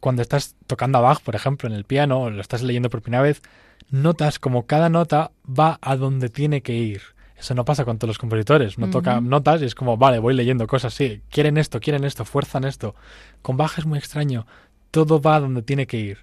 cuando 0.00 0.22
estás 0.22 0.54
tocando 0.66 0.98
a 0.98 1.02
Bach, 1.02 1.20
por 1.20 1.34
ejemplo, 1.34 1.68
en 1.68 1.74
el 1.74 1.84
piano, 1.84 2.20
o 2.22 2.30
lo 2.30 2.40
estás 2.40 2.62
leyendo 2.62 2.88
por 2.88 3.02
primera 3.02 3.22
vez, 3.22 3.42
notas 3.90 4.38
como 4.38 4.66
cada 4.66 4.88
nota 4.88 5.32
va 5.46 5.78
a 5.82 5.96
donde 5.96 6.28
tiene 6.30 6.62
que 6.62 6.74
ir. 6.74 7.02
Eso 7.40 7.54
no 7.54 7.64
pasa 7.64 7.86
con 7.86 7.96
todos 7.98 8.10
los 8.10 8.18
compositores. 8.18 8.78
No 8.78 8.90
toca 8.90 9.20
notas 9.22 9.62
y 9.62 9.64
es 9.64 9.74
como, 9.74 9.96
vale, 9.96 10.18
voy 10.18 10.34
leyendo 10.34 10.66
cosas, 10.66 10.92
sí, 10.92 11.22
quieren 11.30 11.56
esto, 11.56 11.80
quieren 11.80 12.04
esto, 12.04 12.26
fuerzan 12.26 12.64
esto. 12.64 12.94
Con 13.40 13.56
Bach 13.56 13.78
es 13.78 13.86
muy 13.86 13.98
extraño. 13.98 14.46
Todo 14.90 15.22
va 15.22 15.40
donde 15.40 15.62
tiene 15.62 15.86
que 15.86 15.96
ir. 15.96 16.18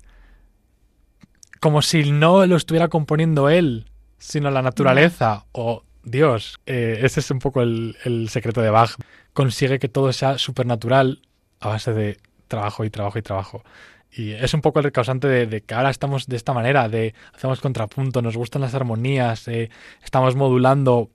Como 1.60 1.82
si 1.82 2.12
no 2.12 2.46
lo 2.46 2.56
estuviera 2.56 2.88
componiendo 2.88 3.50
él, 3.50 3.88
sino 4.20 4.52
la 4.52 4.62
naturaleza 4.62 5.46
o 5.54 5.84
Dios. 6.04 6.60
Eh, 6.68 7.00
ese 7.02 7.20
es 7.22 7.32
un 7.32 7.40
poco 7.40 7.64
el, 7.64 7.98
el 8.04 8.30
secreto 8.30 8.62
de 8.62 8.70
Bach. 8.70 8.92
Consigue 9.34 9.80
que 9.80 9.90
todo 9.90 10.14
sea 10.14 10.38
supernatural 10.38 11.22
a 11.60 11.70
base 11.70 11.94
de 11.94 12.20
trabajo 12.48 12.86
y 12.86 12.92
trabajo 12.92 13.18
y 13.18 13.24
trabajo. 13.24 13.64
Y 14.12 14.32
es 14.32 14.54
un 14.54 14.62
poco 14.62 14.80
el 14.80 14.92
causante 14.92 15.28
de, 15.28 15.46
de 15.46 15.62
que 15.62 15.74
ahora 15.74 15.90
estamos 15.90 16.28
de 16.28 16.36
esta 16.36 16.54
manera, 16.54 16.90
de 16.90 17.14
hacemos 17.34 17.60
contrapunto, 17.60 18.22
nos 18.22 18.38
gustan 18.38 18.62
las 18.62 18.74
armonías, 18.74 19.48
eh, 19.48 19.70
estamos 20.04 20.36
modulando, 20.36 21.10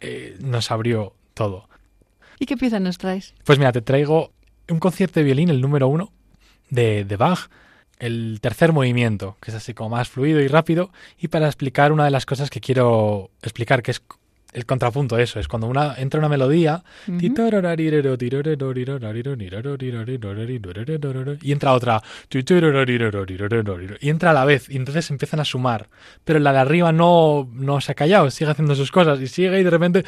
eh, 0.00 0.36
nos 0.40 0.70
abrió 0.70 1.14
todo. 1.34 1.68
¿Y 2.38 2.46
qué 2.46 2.56
pieza 2.56 2.80
nos 2.80 2.98
traes? 2.98 3.34
Pues 3.44 3.58
mira, 3.58 3.72
te 3.72 3.82
traigo 3.82 4.32
un 4.68 4.78
concierto 4.78 5.20
de 5.20 5.24
violín, 5.24 5.48
el 5.48 5.60
número 5.60 5.88
uno, 5.88 6.12
de, 6.70 7.04
de 7.04 7.16
Bach, 7.16 7.48
el 7.98 8.38
tercer 8.40 8.72
movimiento, 8.72 9.36
que 9.40 9.50
es 9.50 9.56
así 9.56 9.74
como 9.74 9.90
más 9.90 10.08
fluido 10.08 10.40
y 10.40 10.48
rápido, 10.48 10.90
y 11.18 11.28
para 11.28 11.46
explicar 11.46 11.92
una 11.92 12.04
de 12.04 12.10
las 12.10 12.26
cosas 12.26 12.50
que 12.50 12.60
quiero 12.60 13.30
explicar, 13.42 13.82
que 13.82 13.92
es 13.92 14.02
el 14.54 14.66
contrapunto 14.66 15.16
de 15.16 15.24
eso, 15.24 15.38
es 15.38 15.48
cuando 15.48 15.66
una, 15.66 15.94
entra 15.96 16.18
una 16.18 16.28
melodía 16.28 16.82
y 21.42 21.52
entra 21.52 21.72
otra 21.72 22.02
y 24.00 24.08
entra 24.10 24.30
a 24.30 24.34
la 24.34 24.44
vez 24.44 24.70
y 24.70 24.76
entonces 24.76 25.10
empiezan 25.10 25.40
a 25.40 25.44
sumar. 25.44 25.88
Pero 26.24 26.38
la 26.38 26.52
de 26.52 26.58
arriba 26.58 26.92
no, 26.92 27.48
no 27.52 27.80
se 27.80 27.92
ha 27.92 27.94
callado 27.94 28.30
sigue 28.30 28.50
haciendo 28.50 28.74
sus 28.74 28.90
cosas 28.90 29.20
y 29.20 29.26
sigue 29.26 29.60
y 29.60 29.64
de 29.64 29.70
repente 29.70 30.04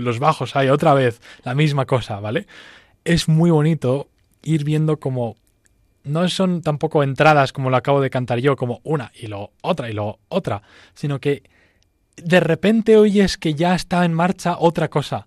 los 0.00 0.18
bajos 0.18 0.56
hay 0.56 0.68
otra 0.68 0.94
vez 0.94 1.20
la 1.44 1.54
misma 1.54 1.86
cosa 1.86 2.20
vale 2.20 2.46
es 3.04 3.28
muy 3.28 3.50
bonito 3.50 4.08
ir 4.42 4.64
viendo 4.64 4.98
como 4.98 5.36
no 6.04 6.28
son 6.28 6.62
tampoco 6.62 7.02
entradas 7.02 7.52
como 7.52 7.70
lo 7.70 7.76
acabo 7.76 8.00
de 8.00 8.10
cantar 8.10 8.38
yo 8.38 8.56
como 8.56 8.80
una 8.84 9.12
y 9.14 9.26
luego 9.26 9.52
otra 9.62 9.90
y 9.90 9.92
luego 9.92 10.18
otra 10.28 10.62
sino 10.94 11.20
que 11.20 11.42
de 12.24 12.40
repente 12.40 12.96
oyes 12.96 13.36
que 13.38 13.54
ya 13.54 13.74
está 13.74 14.04
en 14.04 14.14
marcha 14.14 14.56
otra 14.58 14.88
cosa, 14.88 15.26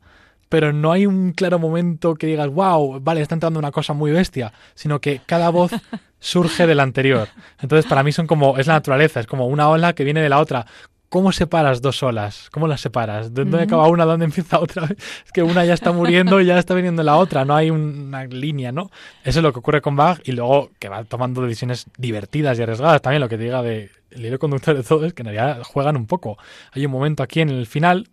pero 0.50 0.72
no 0.72 0.92
hay 0.92 1.06
un 1.06 1.32
claro 1.32 1.58
momento 1.58 2.16
que 2.16 2.28
digas, 2.28 2.48
wow, 2.50 3.00
vale, 3.02 3.22
está 3.22 3.36
entrando 3.36 3.60
una 3.60 3.72
cosa 3.72 3.94
muy 3.94 4.12
bestia, 4.12 4.54
sino 4.76 5.02
que 5.02 5.22
cada 5.26 5.50
voz 5.50 5.72
surge 6.20 6.68
de 6.68 6.76
la 6.76 6.84
anterior. 6.84 7.28
Entonces, 7.60 7.90
para 7.90 8.04
mí 8.04 8.12
son 8.12 8.28
como, 8.28 8.58
es 8.58 8.68
la 8.68 8.74
naturaleza, 8.74 9.20
es 9.20 9.28
como 9.28 9.48
una 9.48 9.68
ola 9.70 9.94
que 9.94 10.04
viene 10.04 10.22
de 10.22 10.30
la 10.30 10.40
otra. 10.40 10.66
¿Cómo 11.14 11.32
separas 11.32 11.80
dos 11.80 12.02
olas? 12.02 12.50
¿Cómo 12.52 12.68
las 12.68 12.82
separas? 12.82 13.32
¿De 13.36 13.44
dónde 13.44 13.58
Ujú. 13.58 13.66
acaba 13.66 13.88
una? 13.88 14.04
¿Dónde 14.04 14.26
empieza 14.26 14.58
otra? 14.60 14.88
Es 15.26 15.32
que 15.32 15.44
una 15.44 15.64
ya 15.64 15.76
está 15.76 15.92
muriendo 15.92 16.42
y 16.42 16.48
ya 16.48 16.58
está 16.58 16.74
viniendo 16.74 17.04
la 17.04 17.18
otra. 17.18 17.46
No 17.46 17.56
hay 17.56 17.70
un- 17.70 18.06
una 18.08 18.26
línea, 18.26 18.72
¿no? 18.72 18.90
Eso 19.24 19.38
es 19.40 19.44
lo 19.44 19.54
que 19.54 19.60
ocurre 19.60 19.80
con 19.84 19.96
Bach 19.96 20.22
y 20.24 20.32
luego 20.32 20.72
que 20.80 20.90
va 20.90 21.04
tomando 21.04 21.44
decisiones 21.44 21.86
divertidas 22.00 22.58
y 22.58 22.64
arriesgadas. 22.64 23.00
También 23.04 23.22
lo 23.22 23.30
que 23.30 23.38
te 23.38 23.44
diga 23.44 23.62
de 23.62 23.92
el 24.10 24.26
hilo 24.26 24.40
conductor 24.40 24.76
de 24.76 24.82
todo 24.82 25.06
es 25.06 25.14
que 25.14 25.22
en 25.22 25.28
realidad 25.28 25.62
juegan 25.64 25.98
un 25.98 26.08
poco. 26.08 26.40
Hay 26.72 26.84
un 26.84 26.92
momento 26.92 27.22
aquí 27.22 27.42
en 27.42 27.50
el 27.50 27.68
final, 27.68 28.08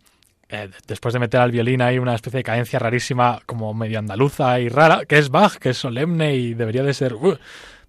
eh, 0.49 0.69
después 0.85 1.11
de 1.13 1.19
meter 1.19 1.39
al 1.39 1.49
violín 1.49 1.81
hay 1.81 1.97
una 1.97 2.13
especie 2.13 2.37
de 2.37 2.43
cadencia 2.43 2.77
rarísima 2.77 3.39
como 3.47 3.73
medio 3.73 3.97
andaluza 3.97 4.59
y 4.59 4.69
rara, 4.69 5.05
que 5.07 5.17
es 5.17 5.29
Bach, 5.29 5.55
que 5.57 5.69
es 5.71 5.77
solemne 5.79 6.35
y 6.35 6.53
debería 6.53 6.83
de 6.83 6.93
ser... 6.93 7.15
uh, 7.15 7.35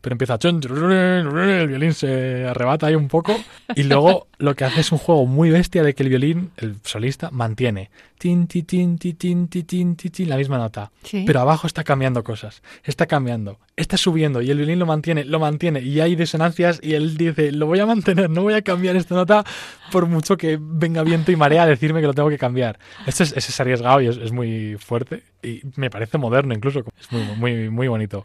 pero 0.03 0.13
empieza 0.15 0.39
el 0.43 1.69
violín 1.69 1.95
se 1.95 2.47
arrebata 2.47 2.89
ahí 2.89 2.95
un 2.95 3.09
poco 3.09 3.35
y 3.75 3.85
luego 3.85 4.27
lo 4.39 4.55
que 4.55 4.65
hace 4.65 4.83
es 4.83 4.93
un 4.93 4.99
juego 4.99 5.25
muy 5.25 5.51
bestia 5.51 5.83
de 5.83 5.95
que 5.95 6.03
el 6.03 6.11
violín, 6.11 6.51
el 6.59 6.77
solista, 6.83 7.31
mantiene 7.31 7.89
tin, 8.23 8.47
ti, 8.47 8.63
tin, 8.63 8.99
ti, 8.99 9.15
tin, 9.15 9.49
ti, 9.49 9.65
tin, 9.65 9.97
ti, 9.97 10.09
tin, 10.09 10.29
la 10.29 10.37
misma 10.37 10.57
nota. 10.57 10.93
Sí. 11.03 11.25
Pero 11.27 11.41
abajo 11.41 11.67
está 11.67 11.83
cambiando 11.83 12.23
cosas, 12.23 12.63
está 12.85 13.07
cambiando, 13.07 13.59
está 13.75 13.97
subiendo 13.97 14.41
y 14.43 14.51
el 14.53 14.59
violín 14.59 14.79
lo 14.79 14.87
mantiene, 14.87 15.25
lo 15.25 15.41
mantiene 15.41 15.81
y 15.81 15.99
hay 15.99 16.15
disonancias 16.15 16.79
y 16.81 16.95
él 16.95 17.17
dice, 17.17 17.51
lo 17.51 17.67
voy 17.67 17.81
a 17.81 17.87
mantener, 17.87 18.31
no 18.31 18.43
voy 18.43 18.55
a 18.55 18.63
cambiar 18.63 18.95
esta 18.95 19.17
nota 19.17 19.45
por 19.91 20.07
mucho 20.07 20.37
que 20.37 20.57
venga 20.61 21.03
viento 21.03 21.33
y 21.33 21.37
marea 21.37 21.65
a 21.65 21.67
decirme 21.67 22.01
que 22.01 22.07
lo 22.07 22.15
tengo 22.15 22.29
que 22.29 22.39
cambiar. 22.39 22.79
Esto 23.09 23.25
es, 23.25 23.33
es 23.37 23.61
arriesgado 23.61 24.01
y 24.01 24.07
es, 24.07 24.17
es 24.17 24.31
muy 24.31 24.77
fuerte 24.79 25.25
y 25.43 25.63
me 25.75 25.91
parece 25.91 26.17
moderno 26.17 26.55
incluso, 26.55 26.85
es 27.01 27.11
muy, 27.11 27.23
muy, 27.37 27.71
muy 27.71 27.89
bonito. 27.89 28.25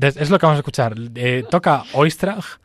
Es 0.00 0.30
lo 0.30 0.38
que 0.38 0.46
vamos 0.46 0.56
a 0.56 0.60
escuchar. 0.60 0.94
Eh, 1.14 1.44
toca 1.50 1.84
Oistrach 1.92 2.58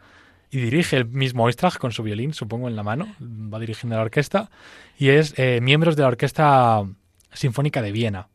y 0.52 0.60
dirige 0.60 0.98
el 0.98 1.06
mismo 1.06 1.44
Oistrach 1.44 1.78
con 1.78 1.92
su 1.92 2.04
violín, 2.04 2.34
supongo, 2.34 2.68
en 2.68 2.76
la 2.76 2.84
mano. 2.84 3.16
Va 3.22 3.60
dirigiendo 3.60 3.96
la 3.96 4.04
orquesta 4.04 4.52
y 4.98 5.10
es 5.10 5.34
eh, 5.38 5.60
miembros 5.62 5.96
de 5.96 6.04
la 6.04 6.10
Orquesta 6.10 6.84
Sinfónica 7.32 7.82
de 7.82 7.92
Viena. 7.92 8.28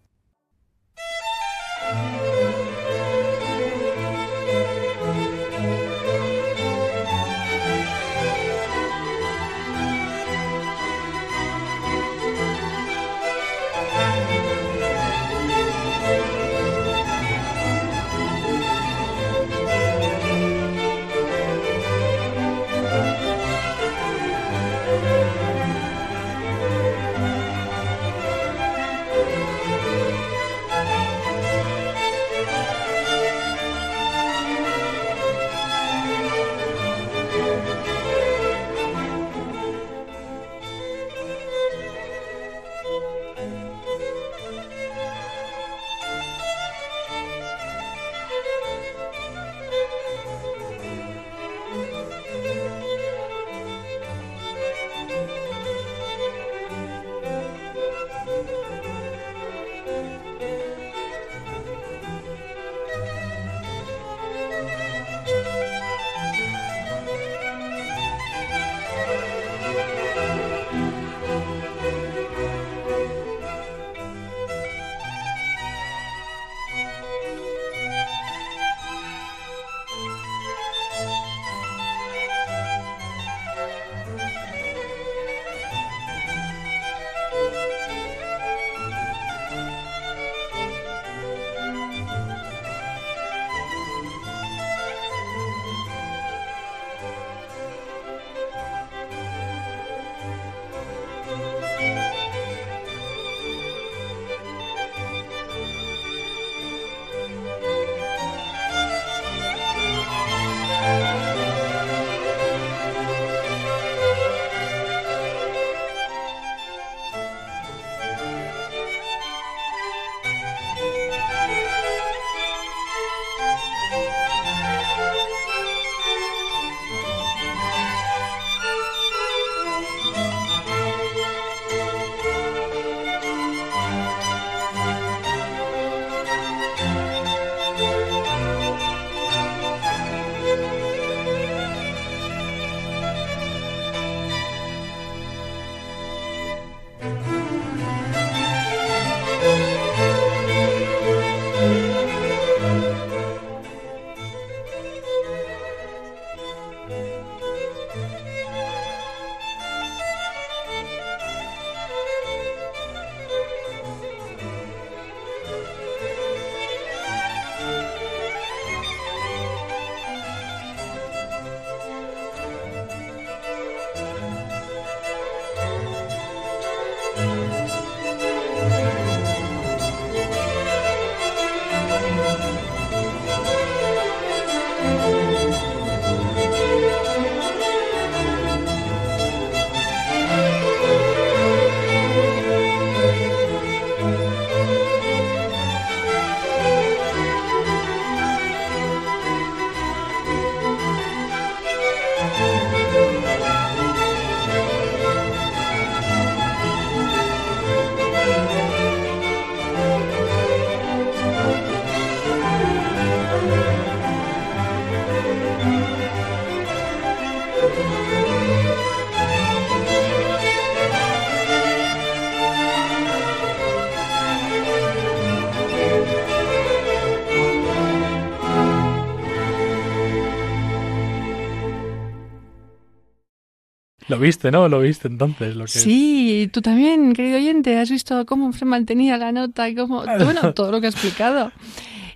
Lo 234.19 234.25
viste, 234.25 234.51
¿no? 234.51 234.69
Lo 234.69 234.81
viste 234.81 235.07
entonces. 235.07 235.55
Lo 235.55 235.65
que... 235.65 235.71
Sí, 235.71 236.51
tú 236.53 236.61
también, 236.61 237.13
querido 237.13 237.37
oyente, 237.37 237.79
has 237.79 237.89
visto 237.89 238.27
cómo 238.27 238.53
se 238.53 238.65
mantenía 238.65 239.17
la 239.17 239.31
nota 239.31 239.69
y 239.69 239.77
cómo, 239.77 240.03
bueno, 240.25 240.53
todo 240.55 240.73
lo 240.73 240.81
que 240.81 240.89
ha 240.89 240.91
explicado. 240.91 241.53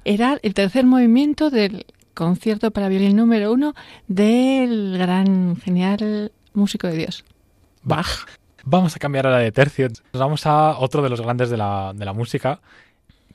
Era 0.04 0.36
el 0.42 0.52
tercer 0.52 0.84
movimiento 0.84 1.48
del 1.48 1.86
concierto 2.12 2.72
para 2.72 2.88
violín 2.88 3.16
número 3.16 3.52
uno 3.52 3.74
del 4.08 4.98
gran, 4.98 5.56
genial 5.56 6.32
músico 6.54 6.88
de 6.88 6.96
Dios, 6.96 7.24
Bach. 7.84 8.26
Vamos 8.64 8.96
a 8.96 8.98
cambiar 8.98 9.26
ahora 9.26 9.38
de 9.38 9.52
tercio. 9.52 9.88
Nos 10.12 10.20
vamos 10.20 10.44
a 10.44 10.76
otro 10.78 11.02
de 11.02 11.08
los 11.08 11.20
grandes 11.20 11.50
de 11.50 11.56
la, 11.56 11.92
de 11.94 12.04
la 12.04 12.12
música 12.12 12.60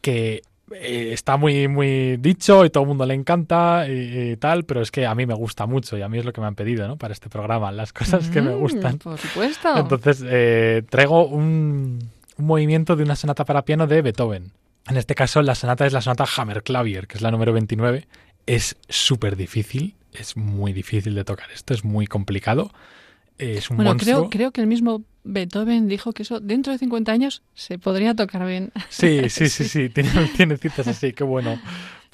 que 0.02 0.42
eh, 0.72 1.12
está 1.14 1.38
muy, 1.38 1.68
muy 1.68 2.18
dicho 2.18 2.66
y 2.66 2.70
todo 2.70 2.84
el 2.84 2.90
mundo 2.90 3.06
le 3.06 3.14
encanta 3.14 3.86
y, 3.88 4.36
tal, 4.38 4.66
pero 4.66 4.82
es 4.82 4.92
que 4.92 5.06
a 5.06 5.16
mí 5.16 5.26
me 5.26 5.34
gusta 5.34 5.66
mucho 5.66 5.98
y 5.98 6.02
a 6.02 6.10
mí 6.10 6.18
es 6.18 6.26
lo 6.26 6.34
que 6.34 6.42
me 6.42 6.48
han 6.48 6.56
pedido 6.56 6.88
¿no? 6.88 6.98
para 6.98 7.14
este 7.14 7.30
programa, 7.30 7.72
las 7.72 7.94
cosas 7.94 8.30
que 8.30 8.42
me 8.42 8.54
Mm, 8.54 8.60
gustan. 8.60 8.98
Por 8.98 9.18
supuesto. 9.18 9.78
Entonces 9.78 10.24
eh, 10.26 10.84
traigo 10.90 11.28
un, 11.28 12.00
un 12.38 12.46
movimiento 12.46 12.96
de 12.96 13.04
una 13.04 13.16
sonata 13.16 13.46
para 13.46 13.64
piano 13.64 13.88
de 13.88 14.02
Beethoven. 14.02 14.52
En 14.90 14.98
este 14.98 15.16
caso 15.16 15.42
la 15.42 15.56
sonata 15.56 15.86
es 15.86 15.94
la 15.94 16.02
sonata 16.02 16.26
Hammerklavier, 16.26 17.08
que 17.08 17.16
es 17.18 17.22
la 17.22 17.32
número 17.32 17.54
29. 17.54 18.08
Es 18.46 18.78
súper 18.90 19.36
difícil, 19.36 19.96
es 20.14 20.38
muy 20.38 20.74
difícil 20.74 21.16
de 21.16 21.24
tocar 21.24 21.52
esto, 21.52 21.74
es 21.74 21.84
muy 21.84 22.08
complicado. 22.08 22.72
Es 23.38 23.70
un 23.70 23.78
bueno, 23.78 23.92
monstruo. 23.92 24.16
creo, 24.16 24.30
creo 24.30 24.52
que 24.52 24.62
el 24.62 24.68
mismo 24.68 25.04
Beethoven 25.24 25.88
dijo 25.88 26.14
que 26.14 26.24
eso 26.24 26.40
dentro 26.40 26.74
de 26.74 26.80
50 26.80 27.12
años 27.12 27.44
se 27.54 27.78
podría 27.78 28.16
tocar 28.16 28.46
bien. 28.48 28.72
Sí, 28.90 29.22
sí, 29.30 29.50
sí, 29.50 29.66
sí, 29.66 29.90
tiene, 29.90 30.10
tiene 30.36 30.58
citas 30.58 30.88
así, 30.88 31.14
qué 31.14 31.24
bueno. 31.24 31.60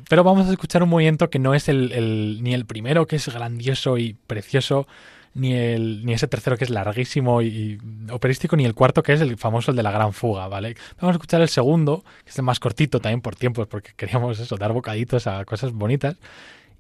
Pero 0.10 0.24
vamos 0.24 0.48
a 0.48 0.52
escuchar 0.52 0.84
un 0.84 0.90
movimiento 0.90 1.30
que 1.30 1.40
no 1.40 1.54
es 1.54 1.70
el, 1.70 1.92
el- 1.94 2.40
ni 2.44 2.54
el 2.54 2.66
primero, 2.66 3.08
que 3.08 3.16
es 3.16 3.28
grandioso 3.34 3.98
y 3.98 4.16
precioso, 4.28 4.86
ni, 5.34 5.54
el, 5.54 6.06
ni 6.06 6.14
ese 6.14 6.28
tercero, 6.28 6.58
que 6.58 6.66
es 6.66 6.70
larguísimo 6.70 7.42
y, 7.42 7.48
y 7.48 7.78
operístico, 8.12 8.56
ni 8.58 8.66
el 8.66 8.74
cuarto, 8.76 9.02
que 9.02 9.14
es 9.14 9.22
el 9.22 9.38
famoso, 9.38 9.72
el 9.72 9.78
de 9.78 9.84
la 9.84 9.92
gran 9.92 10.12
fuga, 10.12 10.48
¿vale? 10.48 10.76
Vamos 11.00 11.14
a 11.14 11.18
escuchar 11.18 11.42
el 11.42 11.48
segundo, 11.50 12.04
que 12.26 12.32
es 12.32 12.38
el 12.38 12.44
más 12.44 12.60
cortito 12.60 13.00
también 13.00 13.22
por 13.22 13.36
tiempos, 13.36 13.68
porque 13.68 13.92
queríamos 13.96 14.40
eso, 14.40 14.58
dar 14.58 14.74
bocaditos 14.74 15.26
a 15.28 15.46
cosas 15.46 15.72
bonitas. 15.72 16.18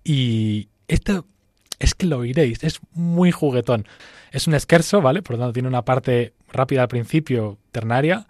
Y 0.03 0.67
esto 0.87 1.25
es 1.83 1.93
que 1.95 2.05
lo 2.05 2.19
oiréis, 2.19 2.63
es 2.63 2.79
muy 2.93 3.31
juguetón. 3.31 3.85
Es 4.31 4.47
un 4.47 4.55
esquerzo, 4.55 5.01
¿vale? 5.01 5.21
Por 5.21 5.35
lo 5.35 5.39
tanto, 5.39 5.53
tiene 5.53 5.67
una 5.67 5.83
parte 5.83 6.33
rápida 6.51 6.83
al 6.83 6.87
principio, 6.87 7.57
ternaria, 7.71 8.25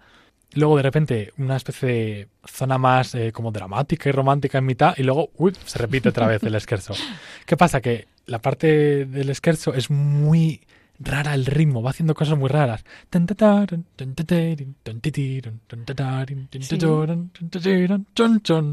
luego 0.54 0.76
de 0.76 0.82
repente 0.82 1.32
una 1.38 1.56
especie 1.56 1.88
de 1.88 2.28
zona 2.44 2.78
más 2.78 3.14
eh, 3.14 3.32
como 3.32 3.52
dramática 3.52 4.08
y 4.08 4.12
romántica 4.12 4.58
en 4.58 4.66
mitad 4.66 4.94
y 4.96 5.02
luego 5.02 5.30
uy, 5.36 5.52
se 5.64 5.78
repite 5.78 6.08
otra 6.08 6.26
vez 6.26 6.42
el 6.42 6.54
esquerzo. 6.54 6.94
¿Qué 7.46 7.56
pasa? 7.56 7.80
Que 7.80 8.06
la 8.26 8.40
parte 8.40 9.04
del 9.06 9.30
esquerzo 9.30 9.72
es 9.72 9.90
muy 9.90 10.62
rara 11.04 11.34
el 11.34 11.46
ritmo, 11.46 11.82
va 11.82 11.90
haciendo 11.90 12.14
cosas 12.14 12.38
muy 12.38 12.48
raras. 12.48 12.84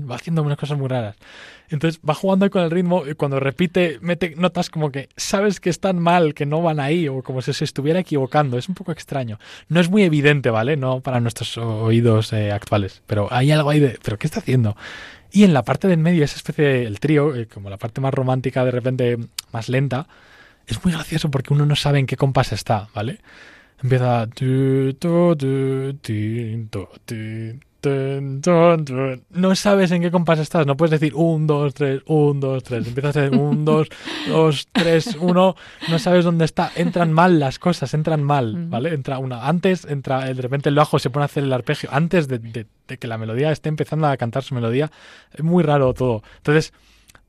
Va 0.09 0.15
haciendo 0.15 0.41
unas 0.41 0.57
cosas 0.57 0.77
muy 0.77 0.87
raras. 0.87 1.15
Entonces 1.69 2.01
va 2.07 2.13
jugando 2.13 2.49
con 2.49 2.63
el 2.63 2.71
ritmo 2.71 3.03
y 3.07 3.13
cuando 3.15 3.39
repite, 3.39 3.97
mete 4.01 4.35
notas 4.35 4.69
como 4.69 4.91
que 4.91 5.07
sabes 5.15 5.59
que 5.59 5.69
están 5.69 5.99
mal, 5.99 6.33
que 6.33 6.45
no 6.45 6.61
van 6.61 6.79
ahí, 6.79 7.07
o 7.07 7.23
como 7.23 7.41
si 7.41 7.53
se 7.53 7.63
estuviera 7.63 7.99
equivocando. 7.99 8.57
Es 8.57 8.67
un 8.67 8.75
poco 8.75 8.91
extraño. 8.91 9.39
No 9.69 9.79
es 9.79 9.89
muy 9.89 10.03
evidente, 10.03 10.49
¿vale? 10.49 10.75
No 10.75 10.99
para 10.99 11.19
nuestros 11.21 11.57
oídos 11.57 12.33
eh, 12.33 12.51
actuales. 12.51 13.01
Pero 13.07 13.27
hay 13.31 13.51
algo 13.51 13.69
ahí 13.69 13.79
de. 13.79 13.97
¿Pero 14.03 14.17
qué 14.17 14.27
está 14.27 14.39
haciendo? 14.39 14.75
Y 15.31 15.45
en 15.45 15.53
la 15.53 15.63
parte 15.63 15.87
del 15.87 15.99
medio, 15.99 16.25
esa 16.25 16.35
especie 16.35 16.65
de. 16.65 16.85
El 16.85 16.99
trío, 16.99 17.35
eh, 17.35 17.47
como 17.47 17.69
la 17.69 17.77
parte 17.77 18.01
más 18.01 18.13
romántica, 18.13 18.65
de 18.65 18.71
repente 18.71 19.17
más 19.53 19.69
lenta, 19.69 20.07
es 20.67 20.83
muy 20.83 20.93
gracioso 20.93 21.29
porque 21.31 21.53
uno 21.53 21.65
no 21.65 21.75
sabe 21.75 21.99
en 21.99 22.05
qué 22.07 22.17
compás 22.17 22.51
está, 22.53 22.87
¿vale? 22.93 23.19
Empieza. 23.83 24.27
No 29.31 29.55
sabes 29.55 29.91
en 29.91 30.01
qué 30.03 30.11
compás 30.11 30.37
estás, 30.39 30.67
no 30.67 30.77
puedes 30.77 30.91
decir 30.99 31.15
un, 31.15 31.47
dos, 31.47 31.73
tres, 31.73 32.01
un, 32.05 32.39
dos, 32.39 32.63
tres. 32.63 32.87
Empiezas 32.87 33.17
a 33.17 33.21
decir 33.21 33.39
un, 33.39 33.65
dos, 33.65 33.87
dos, 34.27 34.67
tres, 34.71 35.15
uno. 35.19 35.55
No 35.89 35.97
sabes 35.99 36.23
dónde 36.25 36.45
está. 36.45 36.71
Entran 36.75 37.11
mal 37.11 37.39
las 37.39 37.57
cosas, 37.59 37.93
entran 37.93 38.23
mal, 38.23 38.53
Ujú. 38.55 38.69
¿vale? 38.69 38.93
Entra 38.93 39.17
una. 39.17 39.47
Antes, 39.47 39.85
entra 39.85 40.25
de 40.25 40.33
repente 40.41 40.69
el 40.69 40.75
bajo 40.75 40.99
se 40.99 41.09
pone 41.09 41.23
a 41.23 41.25
hacer 41.25 41.43
el 41.43 41.53
arpegio. 41.53 41.89
Antes 41.91 42.27
de, 42.27 42.39
de- 42.39 42.67
de 42.87 42.97
que 42.97 43.07
la 43.07 43.17
melodía 43.17 43.51
esté 43.51 43.69
empezando 43.69 44.05
a 44.07 44.17
cantar 44.17 44.43
su 44.43 44.53
melodía. 44.53 44.91
Es 45.33 45.43
muy 45.43 45.63
raro 45.63 45.93
todo. 45.93 46.23
Entonces, 46.37 46.73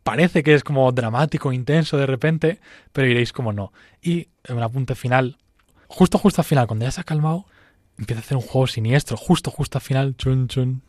parece 0.02 0.42
que 0.42 0.54
es 0.54 0.64
como 0.64 0.90
dramático, 0.92 1.52
intenso 1.52 1.96
de 1.96 2.06
repente, 2.06 2.60
pero 2.92 3.06
diréis 3.08 3.32
como 3.32 3.52
no. 3.52 3.72
Y 4.02 4.28
en 4.44 4.56
un 4.56 4.62
apunte 4.62 4.94
final, 4.94 5.36
justo 5.88 6.18
justo 6.18 6.40
al 6.40 6.44
final, 6.46 6.66
cuando 6.66 6.84
ya 6.84 6.90
se 6.90 7.00
ha 7.00 7.04
calmado, 7.04 7.46
empieza 7.98 8.20
a 8.20 8.24
hacer 8.24 8.36
un 8.36 8.42
juego 8.42 8.66
siniestro, 8.66 9.16
justo 9.16 9.50
justo 9.50 9.78
al 9.78 9.82
final, 9.82 10.16
chun, 10.16 10.48
chun, 10.48 10.82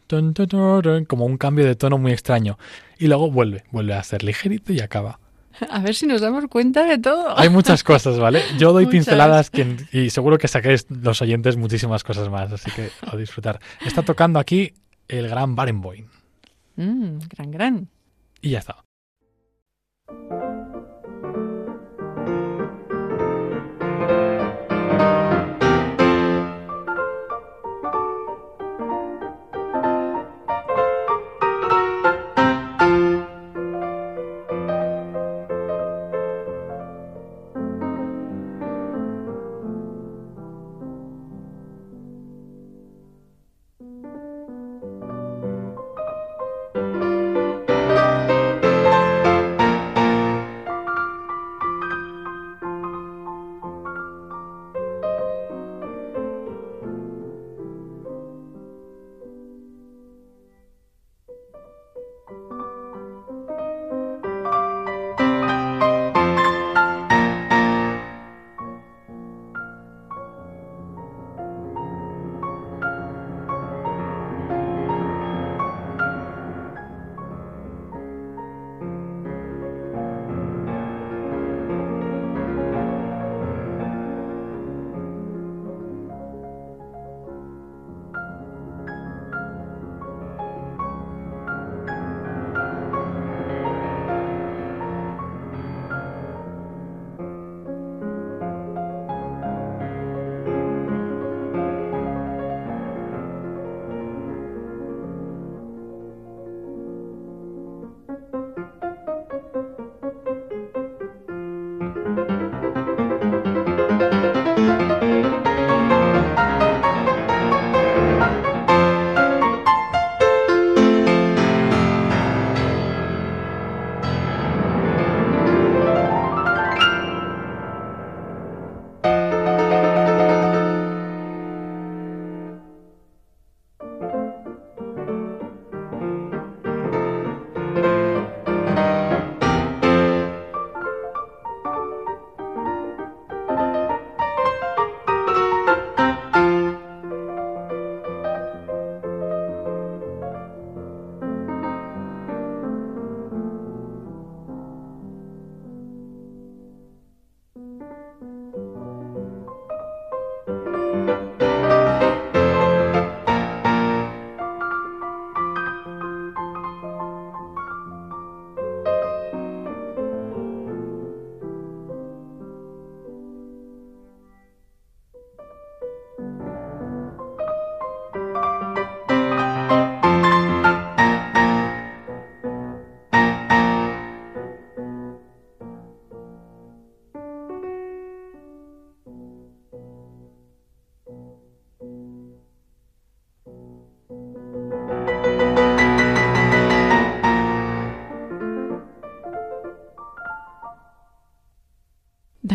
como 1.08 1.26
un 1.26 1.38
cambio 1.38 1.66
de 1.66 1.76
tono 1.76 1.98
muy 1.98 2.12
extraño. 2.12 2.58
Y 2.98 3.08
luego 3.08 3.30
vuelve, 3.30 3.64
vuelve 3.72 3.94
a 3.94 4.04
ser 4.04 4.24
ligerito 4.24 4.72
y 4.74 4.80
acaba. 4.80 5.20
A 5.70 5.80
ver 5.82 5.94
si 5.94 6.08
nos 6.08 6.22
damos 6.22 6.48
cuenta 6.48 6.84
de 6.86 6.98
todo. 6.98 7.38
Hay 7.38 7.50
muchas 7.50 7.84
cosas, 7.84 8.18
¿vale? 8.18 8.42
Yo 8.58 8.74
doy 8.74 8.86
Muchas. 8.86 8.92
pinceladas 9.06 9.50
que- 9.52 9.78
y 9.92 10.10
seguro 10.10 10.38
que 10.40 10.48
saquéis 10.48 10.88
los 10.90 11.22
oyentes 11.22 11.58
muchísimas 11.58 12.04
cosas 12.04 12.30
más, 12.30 12.52
así 12.52 12.72
que 12.72 12.90
a 13.06 13.16
disfrutar. 13.16 13.60
Está 13.86 14.02
tocando 14.02 14.40
aquí 14.40 14.74
el 15.08 15.28
gran 15.28 15.56
Barenboim. 15.56 16.08
Mm, 16.78 17.20
gran, 17.36 17.52
gran. 17.52 17.88
Y 18.42 18.50
ya 18.52 18.60
está. 18.60 18.78
Bye. 20.30 20.43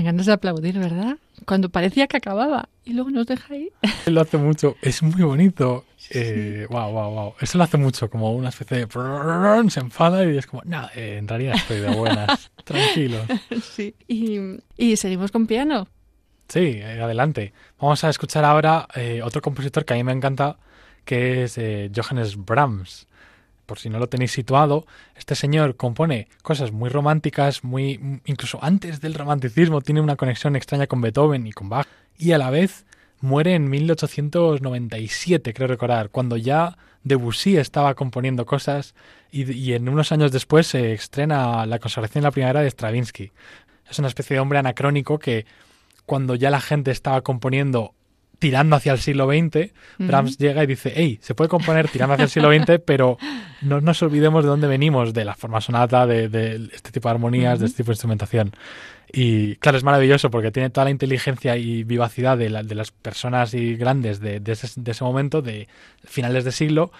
Ganas 0.08 0.24
de 0.24 0.32
aplaudir, 0.32 0.78
¿verdad? 0.78 1.18
Cuando 1.44 1.68
parecía 1.68 2.06
que 2.06 2.16
acababa 2.16 2.70
y 2.82 2.94
luego 2.94 3.10
nos 3.10 3.26
deja 3.26 3.52
ahí. 3.52 3.68
Lo 4.06 4.22
hace 4.22 4.38
mucho, 4.38 4.76
es 4.80 5.02
muy 5.02 5.22
bonito. 5.22 5.84
Eh, 6.10 6.66
wow, 6.70 6.90
wow, 6.90 7.10
wow. 7.10 7.34
Eso 7.40 7.58
lo 7.58 7.64
hace 7.64 7.76
mucho, 7.76 8.08
como 8.08 8.32
una 8.32 8.48
especie 8.48 8.86
de... 8.86 9.70
Se 9.70 9.80
enfada 9.80 10.24
y 10.24 10.38
es 10.38 10.46
como, 10.46 10.62
nada, 10.64 10.90
eh, 10.94 11.18
en 11.18 11.28
realidad 11.28 11.56
estoy 11.56 11.80
de 11.80 11.94
buenas, 11.94 12.50
tranquilo. 12.64 13.18
Sí. 13.62 13.94
Y, 14.06 14.38
y 14.78 14.96
seguimos 14.96 15.30
con 15.30 15.46
piano. 15.46 15.88
Sí, 16.48 16.80
adelante. 16.80 17.52
Vamos 17.78 18.02
a 18.04 18.08
escuchar 18.08 18.46
ahora 18.46 18.88
eh, 18.94 19.20
otro 19.22 19.42
compositor 19.42 19.84
que 19.84 19.92
a 19.92 19.96
mí 19.98 20.04
me 20.04 20.12
encanta, 20.12 20.56
que 21.04 21.44
es 21.44 21.60
Johannes 21.94 22.42
Brahms. 22.42 23.07
Por 23.68 23.78
si 23.78 23.90
no 23.90 23.98
lo 23.98 24.08
tenéis 24.08 24.32
situado, 24.32 24.86
este 25.14 25.34
señor 25.34 25.76
compone 25.76 26.28
cosas 26.42 26.72
muy 26.72 26.88
románticas, 26.88 27.64
muy 27.64 28.20
incluso 28.24 28.58
antes 28.62 29.02
del 29.02 29.12
romanticismo, 29.12 29.82
tiene 29.82 30.00
una 30.00 30.16
conexión 30.16 30.56
extraña 30.56 30.86
con 30.86 31.02
Beethoven 31.02 31.46
y 31.46 31.52
con 31.52 31.68
Bach, 31.68 31.86
y 32.16 32.32
a 32.32 32.38
la 32.38 32.48
vez 32.48 32.86
muere 33.20 33.54
en 33.54 33.68
1897, 33.68 35.52
creo 35.52 35.68
recordar, 35.68 36.08
cuando 36.08 36.38
ya 36.38 36.78
Debussy 37.04 37.58
estaba 37.58 37.92
componiendo 37.94 38.46
cosas 38.46 38.94
y, 39.30 39.52
y 39.52 39.74
en 39.74 39.90
unos 39.90 40.12
años 40.12 40.32
después 40.32 40.66
se 40.66 40.94
estrena 40.94 41.66
La 41.66 41.78
consagración 41.78 42.22
de 42.22 42.28
la 42.28 42.32
primavera 42.32 42.62
de 42.62 42.70
Stravinsky. 42.70 43.32
Es 43.90 43.98
una 43.98 44.08
especie 44.08 44.32
de 44.32 44.40
hombre 44.40 44.60
anacrónico 44.60 45.18
que 45.18 45.44
cuando 46.06 46.34
ya 46.36 46.48
la 46.48 46.62
gente 46.62 46.90
estaba 46.90 47.20
componiendo 47.20 47.92
tirando 48.38 48.76
hacia 48.76 48.92
el 48.92 48.98
siglo 48.98 49.26
XX, 49.26 49.72
Brahms 49.98 50.38
llega 50.38 50.62
y 50.62 50.66
dice, 50.66 50.92
hey, 50.94 51.18
se 51.20 51.34
puede 51.34 51.48
componer 51.48 51.88
tirando 51.88 52.14
hacia 52.14 52.24
el 52.24 52.30
siglo 52.30 52.52
XX, 52.52 52.80
pero 52.84 53.18
no 53.62 53.80
nos 53.80 54.02
olvidemos 54.02 54.44
de 54.44 54.50
dónde 54.50 54.68
venimos, 54.68 55.12
de 55.12 55.24
la 55.24 55.34
forma 55.34 55.60
sonata, 55.60 56.06
de, 56.06 56.28
de 56.28 56.70
este 56.72 56.92
tipo 56.92 57.08
de 57.08 57.14
armonías, 57.14 57.58
de 57.58 57.66
este 57.66 57.78
tipo 57.78 57.88
de 57.88 57.94
instrumentación. 57.94 58.52
Y 59.12 59.56
claro, 59.56 59.78
es 59.78 59.84
maravilloso 59.84 60.30
porque 60.30 60.50
tiene 60.50 60.70
toda 60.70 60.84
la 60.84 60.90
inteligencia 60.90 61.56
y 61.56 61.82
vivacidad 61.82 62.36
de, 62.36 62.50
la, 62.50 62.62
de 62.62 62.74
las 62.74 62.90
personas 62.90 63.54
y 63.54 63.74
grandes 63.74 64.20
de, 64.20 64.38
de, 64.40 64.52
ese, 64.52 64.68
de 64.80 64.90
ese 64.90 65.04
momento, 65.04 65.40
de 65.40 65.66
finales 66.04 66.44
de 66.44 66.52
siglo, 66.52 66.92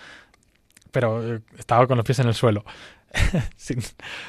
pero 0.91 1.37
eh, 1.37 1.41
estaba 1.59 1.87
con 1.87 1.99
los 1.99 2.07
pies 2.07 2.19
en 2.21 2.29
el 2.29 2.35
suelo. 2.35 2.65
sin, 3.57 3.81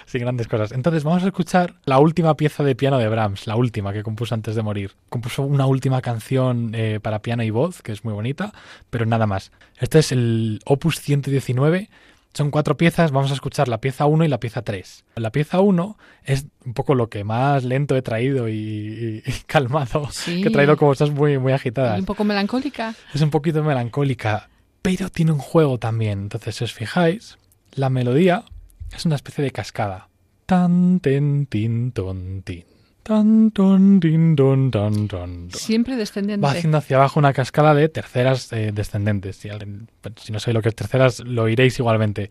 sin, 0.06 0.22
grandes 0.22 0.48
cosas. 0.48 0.72
Entonces 0.72 1.04
vamos 1.04 1.24
a 1.24 1.28
escuchar 1.28 1.76
la 1.86 2.00
última 2.00 2.36
pieza 2.36 2.64
de 2.64 2.76
piano 2.76 2.98
de 2.98 3.08
Brahms, 3.10 3.48
la 3.48 3.56
última 3.56 3.94
que 3.94 4.04
compuso 4.04 4.34
antes 4.36 4.56
de 4.56 4.62
morir. 4.62 4.94
Compuso 5.10 5.44
una 5.44 5.66
última 5.66 6.02
canción 6.02 6.72
eh, 6.74 7.00
para 7.02 7.22
piano 7.22 7.44
y 7.44 7.50
voz, 7.50 7.82
que 7.82 7.92
es 7.92 8.04
muy 8.04 8.14
bonita, 8.14 8.54
pero 8.90 9.06
nada 9.06 9.28
más. 9.28 9.52
Este 9.78 10.00
es 10.00 10.12
el 10.12 10.62
Opus 10.66 11.00
119. 11.02 11.90
Son 12.34 12.52
cuatro 12.52 12.78
piezas, 12.78 13.12
vamos 13.12 13.32
a 13.32 13.34
escuchar 13.34 13.68
la 13.68 13.82
pieza 13.82 14.06
1 14.06 14.24
y 14.24 14.28
la 14.28 14.40
pieza 14.40 14.62
3. 14.62 15.04
La 15.16 15.32
pieza 15.32 15.62
1 15.62 15.98
es 16.24 16.46
un 16.64 16.76
poco 16.76 16.94
lo 16.94 17.10
que 17.10 17.24
más 17.24 17.64
lento 17.64 17.96
he 17.96 18.04
traído 18.04 18.48
y, 18.48 19.24
calmado, 19.48 20.08
Sí. 20.12 20.42
que 20.42 20.50
he 20.50 20.52
traído 20.52 20.78
como 20.78 20.92
estás 20.92 21.10
muy, 21.10 21.40
muy 21.40 21.54
agitadas. 21.54 21.98
Y 21.98 22.02
un 22.02 22.06
poco 22.06 22.24
melancólica. 22.24 22.94
Es 23.14 23.22
un 23.22 23.32
poquito 23.32 23.64
melancólica, 23.64 24.48
pero 24.84 25.10
tiene 25.10 25.32
un 25.32 25.40
juego 25.40 25.80
también. 25.80 26.20
Entonces, 26.20 26.56
si 26.56 26.64
os 26.64 26.72
fijáis, 26.74 27.40
la 27.74 27.90
melodía 27.90 28.46
es 28.96 29.06
una 29.06 29.16
especie 29.16 29.44
de 29.44 29.52
cascada. 29.52 30.10
Tan, 30.46 31.00
ten, 31.00 31.46
tin, 31.46 31.92
ton, 31.92 32.42
tin. 32.44 32.66
Tan, 33.04 33.52
ton, 33.52 34.00
tin, 34.00 34.36
ton, 34.36 34.72
ton, 34.72 35.08
ton, 35.08 35.48
ton. 35.48 35.52
Siempre 35.52 35.96
descendente. 35.96 36.46
Va 36.46 36.52
haciendo 36.52 36.78
hacia 36.78 36.98
abajo 36.98 37.20
una 37.20 37.34
cascada 37.34 37.74
de 37.74 37.90
terceras 37.90 38.52
eh, 38.54 38.72
descendentes. 38.74 39.38
Si, 39.38 39.50
no 39.50 40.40
sabéis 40.40 40.54
lo 40.54 40.62
que 40.62 40.70
es 40.70 40.76
terceras, 40.76 41.20
lo 41.22 41.48
iréis 41.50 41.80
igualmente. 41.80 42.30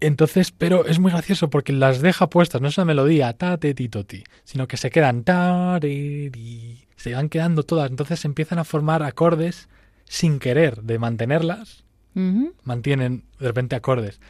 Entonces, 0.00 0.50
pero 0.50 0.84
es 0.86 0.98
muy 0.98 1.10
gracioso 1.12 1.48
porque 1.48 1.72
las 1.72 2.00
deja 2.00 2.28
puestas, 2.28 2.60
no 2.60 2.68
es 2.68 2.76
una 2.76 2.84
melodía 2.84 3.32
ta, 3.34 3.56
te, 3.56 3.72
ti, 3.74 3.88
to, 3.88 4.04
ti, 4.04 4.24
sino 4.44 4.66
que 4.66 4.76
se 4.76 4.90
quedan 4.90 5.22
ta, 5.24 5.78
re, 5.78 6.30
ri. 6.32 6.86
se 6.96 7.14
van 7.14 7.28
quedando 7.28 7.62
todas. 7.62 7.90
Entonces 7.90 8.24
empiezan 8.24 8.58
a 8.58 8.64
formar 8.64 9.02
acordes 9.02 9.68
sin 10.04 10.38
querer 10.38 10.82
de 10.82 10.98
mantenerlas, 10.98 11.84
Ujú. 12.14 12.52
mantienen 12.64 13.24
de 13.38 13.46
repente 13.46 13.76
acordes. 13.76 14.20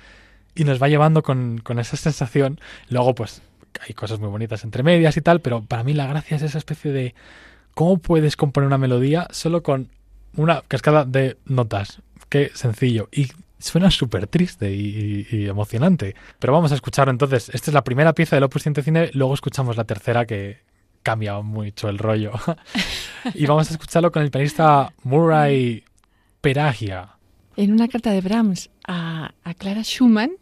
Y 0.54 0.64
nos 0.64 0.82
va 0.82 0.88
llevando 0.88 1.22
con, 1.22 1.58
con 1.58 1.78
esa 1.78 1.96
sensación. 1.96 2.60
Luego, 2.88 3.14
pues, 3.14 3.42
hay 3.80 3.94
cosas 3.94 4.20
muy 4.20 4.28
bonitas 4.28 4.64
entre 4.64 4.82
medias 4.82 5.16
y 5.16 5.20
tal, 5.20 5.40
pero 5.40 5.62
para 5.62 5.82
mí 5.82 5.92
la 5.94 6.06
gracia 6.06 6.36
es 6.36 6.42
esa 6.42 6.58
especie 6.58 6.92
de 6.92 7.14
cómo 7.74 7.98
puedes 7.98 8.36
componer 8.36 8.66
una 8.66 8.78
melodía 8.78 9.26
solo 9.30 9.62
con 9.62 9.88
una 10.36 10.62
cascada 10.62 11.04
de 11.04 11.36
notas. 11.44 12.00
Qué 12.28 12.50
sencillo. 12.54 13.08
Y 13.12 13.28
suena 13.58 13.90
súper 13.90 14.26
triste 14.26 14.72
y, 14.72 15.46
emocionante. 15.46 16.14
Pero 16.38 16.52
vamos 16.52 16.72
a 16.72 16.74
escucharlo 16.74 17.10
entonces. 17.10 17.50
Esta 17.52 17.70
es 17.70 17.74
la 17.74 17.84
primera 17.84 18.12
pieza 18.12 18.36
del 18.36 18.44
Opus 18.44 18.62
119, 18.62 19.10
luego 19.14 19.34
escuchamos 19.34 19.76
la 19.76 19.84
tercera 19.84 20.26
que 20.26 20.58
cambia 21.02 21.40
mucho 21.40 21.88
el 21.88 21.98
rollo. 21.98 22.32
y 23.34 23.46
vamos 23.46 23.70
a 23.70 23.74
escucharlo 23.74 24.10
con 24.10 24.22
el 24.22 24.30
pianista 24.30 24.92
Murray 25.02 25.84
Peragia. 26.40 27.13
En 27.56 27.72
una 27.72 27.86
carta 27.88 28.10
de 28.10 28.20
Brahms 28.20 28.70
a, 28.86 29.32
Clara 29.58 29.84
Schumann, 29.84 30.32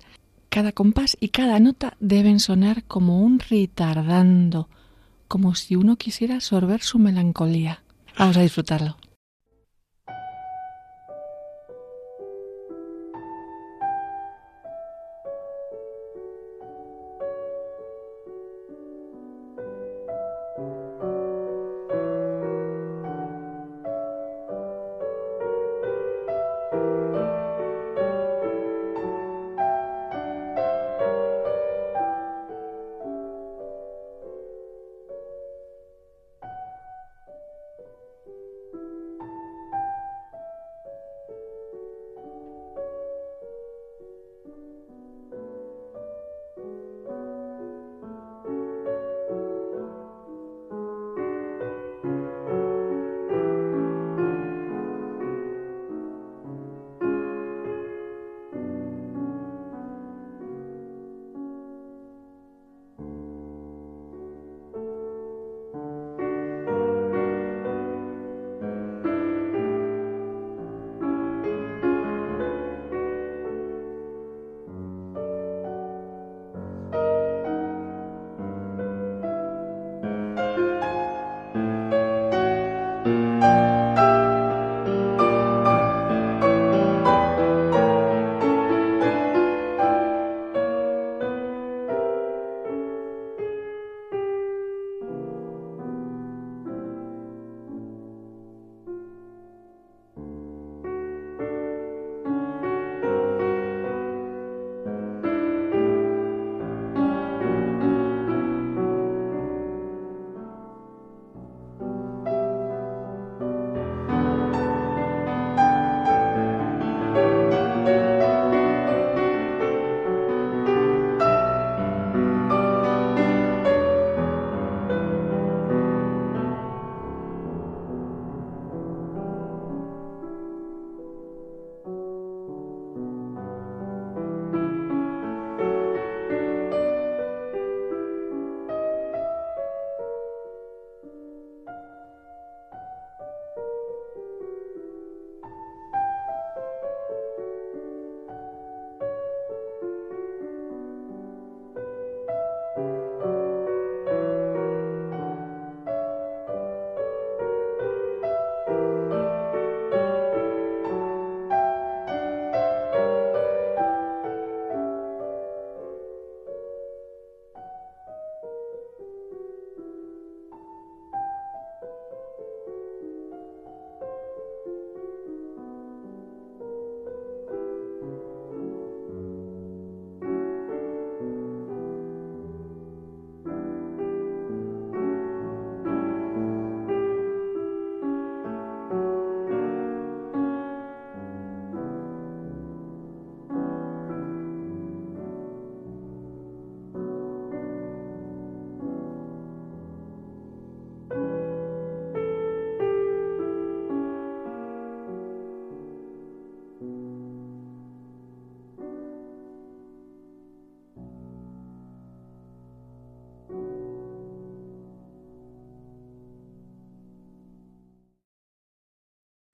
cada 0.48 0.72
compás 0.72 1.16
y 1.20 1.28
cada 1.28 1.60
nota 1.60 1.96
deben 2.00 2.40
sonar 2.40 2.84
como 2.84 3.20
un 3.20 3.38
retardando, 3.38 4.68
como 5.28 5.54
si 5.54 5.76
uno 5.76 5.96
quisiera 5.96 6.36
absorber 6.36 6.82
su 6.82 6.98
melancolía. 6.98 7.82
Vamos 8.18 8.36
a 8.38 8.42
disfrutarlo. 8.42 8.96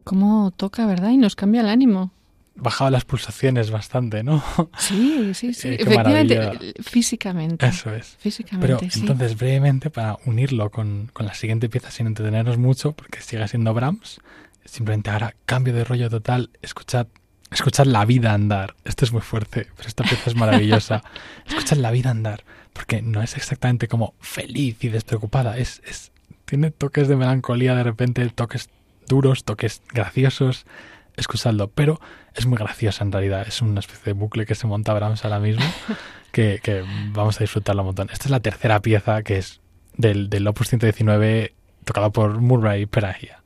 Cómo 0.08 0.50
toca, 0.56 0.86
¿verdad? 0.86 1.10
Y 1.10 1.18
nos 1.18 1.36
cambia 1.36 1.60
el 1.60 1.68
ánimo. 1.68 2.10
Bajaba 2.56 2.90
las 2.90 3.04
pulsaciones 3.04 3.70
bastante, 3.70 4.24
¿no? 4.24 4.42
Sí, 4.78 5.32
sí, 5.34 5.54
sí. 5.60 5.68
Eh, 5.68 5.76
Efectivamente, 5.80 6.38
maravilla. 6.38 6.72
físicamente. 6.82 7.66
Eso 7.66 7.94
es. 7.94 8.16
Físicamente, 8.18 8.66
Pero 8.66 8.90
sí. 8.90 9.00
entonces, 9.00 9.36
brevemente, 9.36 9.90
para 9.90 10.16
unirlo 10.24 10.70
con, 10.70 11.10
con 11.12 11.26
la 11.26 11.34
siguiente 11.34 11.68
pieza 11.68 11.90
sin 11.90 12.06
entretenernos 12.06 12.58
mucho, 12.58 12.92
porque 12.92 13.20
sigue 13.20 13.46
siendo 13.46 13.74
Brahms, 13.74 14.20
simplemente 14.64 15.10
ahora 15.10 15.34
cambio 15.44 15.72
de 15.74 15.84
rollo 15.84 16.10
total, 16.10 16.50
escuchad, 16.62 17.06
escuchad 17.50 17.86
la 17.86 18.04
vida 18.06 18.32
andar. 18.32 18.74
Esto 18.84 19.04
es 19.04 19.12
muy 19.12 19.22
fuerte, 19.22 19.68
pero 19.76 19.88
esta 19.88 20.02
pieza 20.04 20.30
es 20.30 20.34
maravillosa. 20.34 21.02
escuchad 21.46 21.76
la 21.76 21.90
vida 21.90 22.10
andar, 22.10 22.44
porque 22.72 23.02
no 23.02 23.22
es 23.22 23.36
exactamente 23.36 23.86
como 23.88 24.14
feliz 24.20 24.82
y 24.82 24.88
despreocupada, 24.88 25.58
es, 25.58 25.80
es, 25.86 26.10
tiene 26.44 26.70
toques 26.70 27.06
de 27.08 27.14
melancolía 27.16 27.74
de 27.76 27.82
repente, 27.84 28.26
toques 28.30 28.68
duros, 29.08 29.44
toques 29.44 29.82
graciosos. 29.92 30.66
Escuchadlo, 31.16 31.68
pero 31.68 32.00
es 32.34 32.46
muy 32.46 32.56
graciosa 32.58 33.02
en 33.02 33.10
realidad. 33.10 33.44
Es 33.48 33.60
una 33.60 33.80
especie 33.80 34.04
de 34.04 34.12
bucle 34.12 34.46
que 34.46 34.54
se 34.54 34.68
monta 34.68 34.94
Brahms 34.94 35.24
ahora 35.24 35.40
mismo 35.40 35.64
que, 36.32 36.60
que 36.62 36.84
vamos 37.12 37.40
a 37.40 37.44
disfrutarlo 37.44 37.82
un 37.82 37.86
montón. 37.86 38.08
Esta 38.12 38.26
es 38.26 38.30
la 38.30 38.40
tercera 38.40 38.80
pieza 38.80 39.22
que 39.22 39.38
es 39.38 39.60
del, 39.96 40.30
del 40.30 40.46
Opus 40.46 40.68
119 40.68 41.54
tocado 41.84 42.12
por 42.12 42.40
Murray 42.40 42.86
Peragia. 42.86 43.42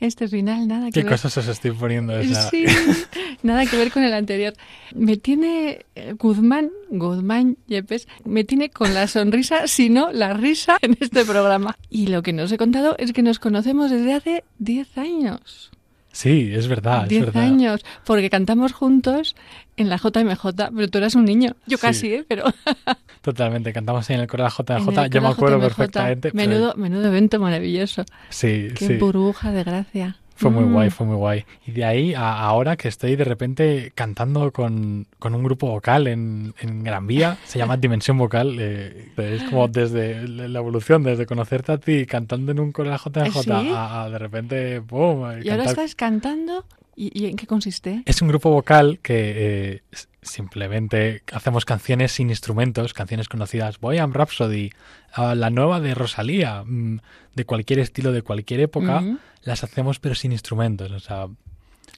Este 0.00 0.28
final 0.28 0.66
nada 0.66 0.86
que 0.86 0.92
¿Qué 0.92 1.02
ver. 1.02 1.12
cosas 1.12 1.36
os 1.36 1.46
estoy 1.46 1.72
poniendo? 1.72 2.18
Esa? 2.18 2.48
Sí, 2.48 2.64
nada 3.42 3.66
que 3.66 3.76
ver 3.76 3.92
con 3.92 4.02
el 4.02 4.14
anterior. 4.14 4.54
Me 4.94 5.18
tiene 5.18 5.84
eh, 5.94 6.14
Guzmán, 6.18 6.70
Guzmán 6.88 7.58
Yepes, 7.66 8.08
me 8.24 8.44
tiene 8.44 8.70
con 8.70 8.94
la 8.94 9.06
sonrisa, 9.06 9.66
si 9.66 9.90
no 9.90 10.10
la 10.10 10.32
risa 10.32 10.78
en 10.80 10.96
este 11.00 11.24
programa. 11.26 11.76
Y 11.90 12.06
lo 12.06 12.22
que 12.22 12.32
no 12.32 12.44
os 12.44 12.52
he 12.52 12.56
contado 12.56 12.96
es 12.98 13.12
que 13.12 13.22
nos 13.22 13.38
conocemos 13.38 13.90
desde 13.90 14.14
hace 14.14 14.44
10 14.58 14.98
años. 14.98 15.70
Sí, 16.12 16.50
es 16.54 16.66
verdad, 16.68 17.04
es 17.04 17.08
10 17.10 17.26
verdad. 17.26 17.42
años, 17.44 17.84
porque 18.04 18.30
cantamos 18.30 18.72
juntos 18.72 19.36
en 19.76 19.88
la 19.88 19.96
JMJ, 19.96 20.70
pero 20.74 20.88
tú 20.88 20.98
eras 20.98 21.14
un 21.14 21.24
niño. 21.24 21.54
Yo 21.66 21.76
Sí. 21.78 21.82
casi, 21.82 22.14
¿eh? 22.14 22.24
Pero 22.28 22.44
Totalmente, 23.22 23.72
cantamos 23.72 24.08
en 24.10 24.20
el 24.20 24.26
coro 24.26 24.44
de 24.44 24.48
la 24.50 24.54
JMJ, 24.80 25.08
yo 25.10 25.22
me 25.22 25.28
acuerdo 25.28 25.58
JMJ. 25.58 25.66
perfectamente. 25.68 26.30
pero- 26.32 26.48
Menudo, 26.50 26.74
menudo 26.76 27.06
evento 27.08 27.38
maravilloso. 27.38 28.04
Sí, 28.30 28.68
Qué 28.76 28.86
sí. 28.86 28.94
burbuja 28.94 29.52
de 29.52 29.62
gracia. 29.64 30.16
Fue 30.40 30.50
muy 30.50 30.64
Mm. 30.64 30.72
guay, 30.72 30.90
fue 30.90 31.06
muy 31.06 31.16
guay. 31.16 31.44
Y 31.66 31.72
de 31.72 31.84
ahí 31.84 32.14
a 32.14 32.40
ahora 32.40 32.76
que 32.76 32.88
estoy 32.88 33.14
de 33.14 33.24
repente 33.24 33.92
cantando 33.94 34.50
con, 34.52 35.06
con 35.18 35.34
un 35.34 35.42
grupo 35.44 35.66
vocal 35.68 36.06
en, 36.06 36.54
en 36.60 36.82
Gran 36.82 37.06
Vía, 37.06 37.36
se 37.44 37.58
llama 37.58 37.76
Dimensión 37.76 38.16
Vocal, 38.16 38.56
eh, 38.58 39.10
es 39.16 39.42
como 39.44 39.68
desde 39.68 40.26
la 40.26 40.58
evolución, 40.58 41.02
desde 41.02 41.26
conocerte 41.26 41.72
a 41.72 41.78
ti 41.78 42.06
cantando 42.06 42.52
en 42.52 42.60
un 42.60 42.72
de 42.72 42.84
la 42.84 42.96
JMJ 42.96 43.42
¿Sí? 43.42 43.50
a, 43.74 44.02
a 44.04 44.08
de 44.10 44.18
repente, 44.18 44.80
¡pum! 44.80 45.20
Y 45.42 45.50
ahora 45.50 45.64
cantar 45.64 45.66
estás 45.66 45.94
cantando. 45.94 46.64
¿Y, 47.00 47.18
y 47.18 47.30
en 47.30 47.36
qué 47.36 47.46
consiste? 47.46 48.02
Es 48.04 48.20
un 48.20 48.28
grupo 48.28 48.50
vocal 48.50 48.98
que 49.02 49.32
eh, 49.74 49.82
simplemente 50.20 51.22
hacemos 51.32 51.64
canciones 51.64 52.12
sin 52.12 52.28
instrumentos, 52.28 52.92
canciones 52.92 53.26
conocidas, 53.26 53.80
Bohemian 53.80 54.12
Rhapsody, 54.12 54.70
ah, 55.14 55.34
la 55.34 55.48
nueva 55.48 55.80
de 55.80 55.94
Rosalía, 55.94 56.62
mm, 56.62 57.00
de 57.34 57.44
cualquier 57.46 57.78
estilo, 57.78 58.12
de 58.12 58.20
cualquier 58.20 58.60
época, 58.60 59.02
las 59.44 59.64
hacemos 59.64 59.98
pero 59.98 60.14
sin 60.14 60.32
instrumentos, 60.32 60.90
o 60.90 61.00
sea... 61.00 61.26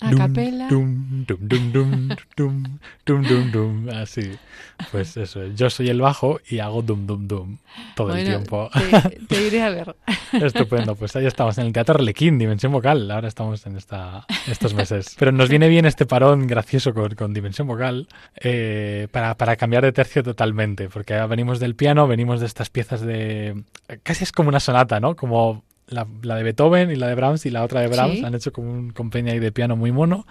A 0.03 0.11
dum, 0.11 0.18
capela. 0.18 0.68
Dum, 0.68 1.24
dum, 1.26 1.38
dum, 1.40 1.72
dum, 1.72 2.09
dum, 2.36 2.78
dum, 3.07 3.22
dum, 3.22 3.50
dum, 3.53 3.88
así. 3.90 4.32
Pues 4.90 5.16
eso, 5.16 5.46
yo 5.46 5.70
soy 5.70 5.90
el 5.90 6.00
bajo 6.00 6.40
y 6.48 6.59
hago 6.59 6.82
dum, 6.82 7.07
dum, 7.07 7.28
dum 7.28 7.59
todo 7.94 8.16
el 8.16 8.24
tiempo. 8.24 8.68
Te, 8.72 9.20
te 9.28 9.46
iré 9.46 9.62
a 9.62 9.70
ver. 9.70 9.94
Estupendo, 10.32 10.96
pues 10.96 11.14
ahí 11.14 11.26
estamos 11.26 11.57
en 11.59 11.66
el 11.66 11.72
Teatro 11.72 11.94
Arlequín, 11.94 12.36
Dimensión 12.36 12.72
Vocal. 12.72 13.09
Ahora 13.12 13.28
estamos 13.28 13.64
en 13.66 13.76
esta, 13.76 14.26
estos 14.48 14.74
meses. 14.74 15.14
Pero 15.16 15.30
nos 15.30 15.48
viene 15.48 15.68
bien 15.68 15.86
este 15.86 16.05
parón 16.05 16.48
gracioso 16.48 16.92
con, 16.92 17.14
con 17.14 17.32
Dimensión 17.32 17.68
Vocal 17.68 18.09
eh, 18.40 19.07
para, 19.12 19.36
para 19.36 19.55
cambiar 19.55 19.84
de 19.84 19.92
tercio 19.92 20.24
totalmente, 20.24 20.88
porque 20.88 21.14
venimos 21.26 21.61
del 21.61 21.76
piano, 21.76 22.09
venimos 22.09 22.40
de 22.40 22.46
estas 22.46 22.70
piezas 22.70 23.03
de... 23.03 23.62
Casi 24.03 24.24
es 24.24 24.32
como 24.32 24.48
una 24.48 24.61
sonata, 24.61 24.98
¿no? 24.98 25.14
Como 25.14 25.62
la, 25.87 26.07
la 26.22 26.37
de 26.37 26.43
Beethoven 26.43 26.91
y 26.91 26.97
la 26.97 27.09
de 27.09 27.14
Brahms 27.14 27.47
y 27.47 27.51
la 27.51 27.62
otra 27.62 27.80
de 27.80 27.89
Brahms. 27.89 28.18
Sí. 28.18 28.24
Han 28.24 28.35
hecho 28.35 28.53
como 28.53 28.70
un 28.70 28.91
compendio 28.91 29.33
ahí 29.33 29.39
de 29.39 29.53
piano 29.53 29.76
muy 29.76 29.93
mono. 29.93 30.26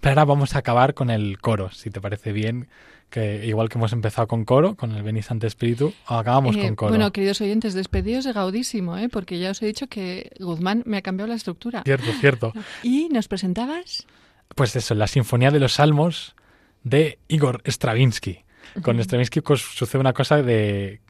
Pero 0.00 0.12
ahora 0.12 0.24
vamos 0.24 0.54
a 0.54 0.58
acabar 0.58 0.94
con 0.94 1.10
el 1.10 1.38
coro, 1.40 1.70
si 1.70 1.90
te 1.90 2.00
parece 2.00 2.32
bien. 2.32 2.68
Que 3.10 3.46
igual 3.46 3.68
que 3.68 3.78
hemos 3.78 3.92
empezado 3.92 4.26
con 4.26 4.44
coro, 4.44 4.74
con 4.74 4.90
el 4.92 5.02
Veni 5.02 5.22
Santo 5.22 5.46
Espíritu, 5.46 5.94
acabamos 6.06 6.56
Eh, 6.56 6.62
con 6.66 6.74
coro. 6.74 6.90
Bueno, 6.90 7.12
queridos 7.12 7.40
oyentes, 7.40 7.72
despedidos 7.72 8.24
de 8.24 8.32
Gaudísimo, 8.32 8.98
¿eh? 8.98 9.08
porque 9.08 9.38
ya 9.38 9.52
os 9.52 9.62
he 9.62 9.66
dicho 9.66 9.86
que 9.86 10.32
Guzmán 10.40 10.82
me 10.84 10.96
ha 10.96 11.02
cambiado 11.02 11.28
la 11.28 11.36
estructura. 11.36 11.82
Cierto, 11.84 12.10
cierto. 12.20 12.52
¿Y 12.82 13.08
nos 13.10 13.28
presentabas? 13.28 14.06
Pues 14.54 14.74
eso, 14.74 14.94
la 14.94 15.06
Sinfonía 15.06 15.50
de 15.50 15.60
los 15.60 15.74
Salmos 15.74 16.34
de 16.82 17.18
Igor 17.28 17.62
Stravinsky. 17.64 18.44
Con 18.82 18.98
Stravinsky 18.98 19.40
pues, 19.42 19.60
sucede 19.60 20.00
una 20.00 20.12
cosa 20.12 20.42
de 20.42 21.00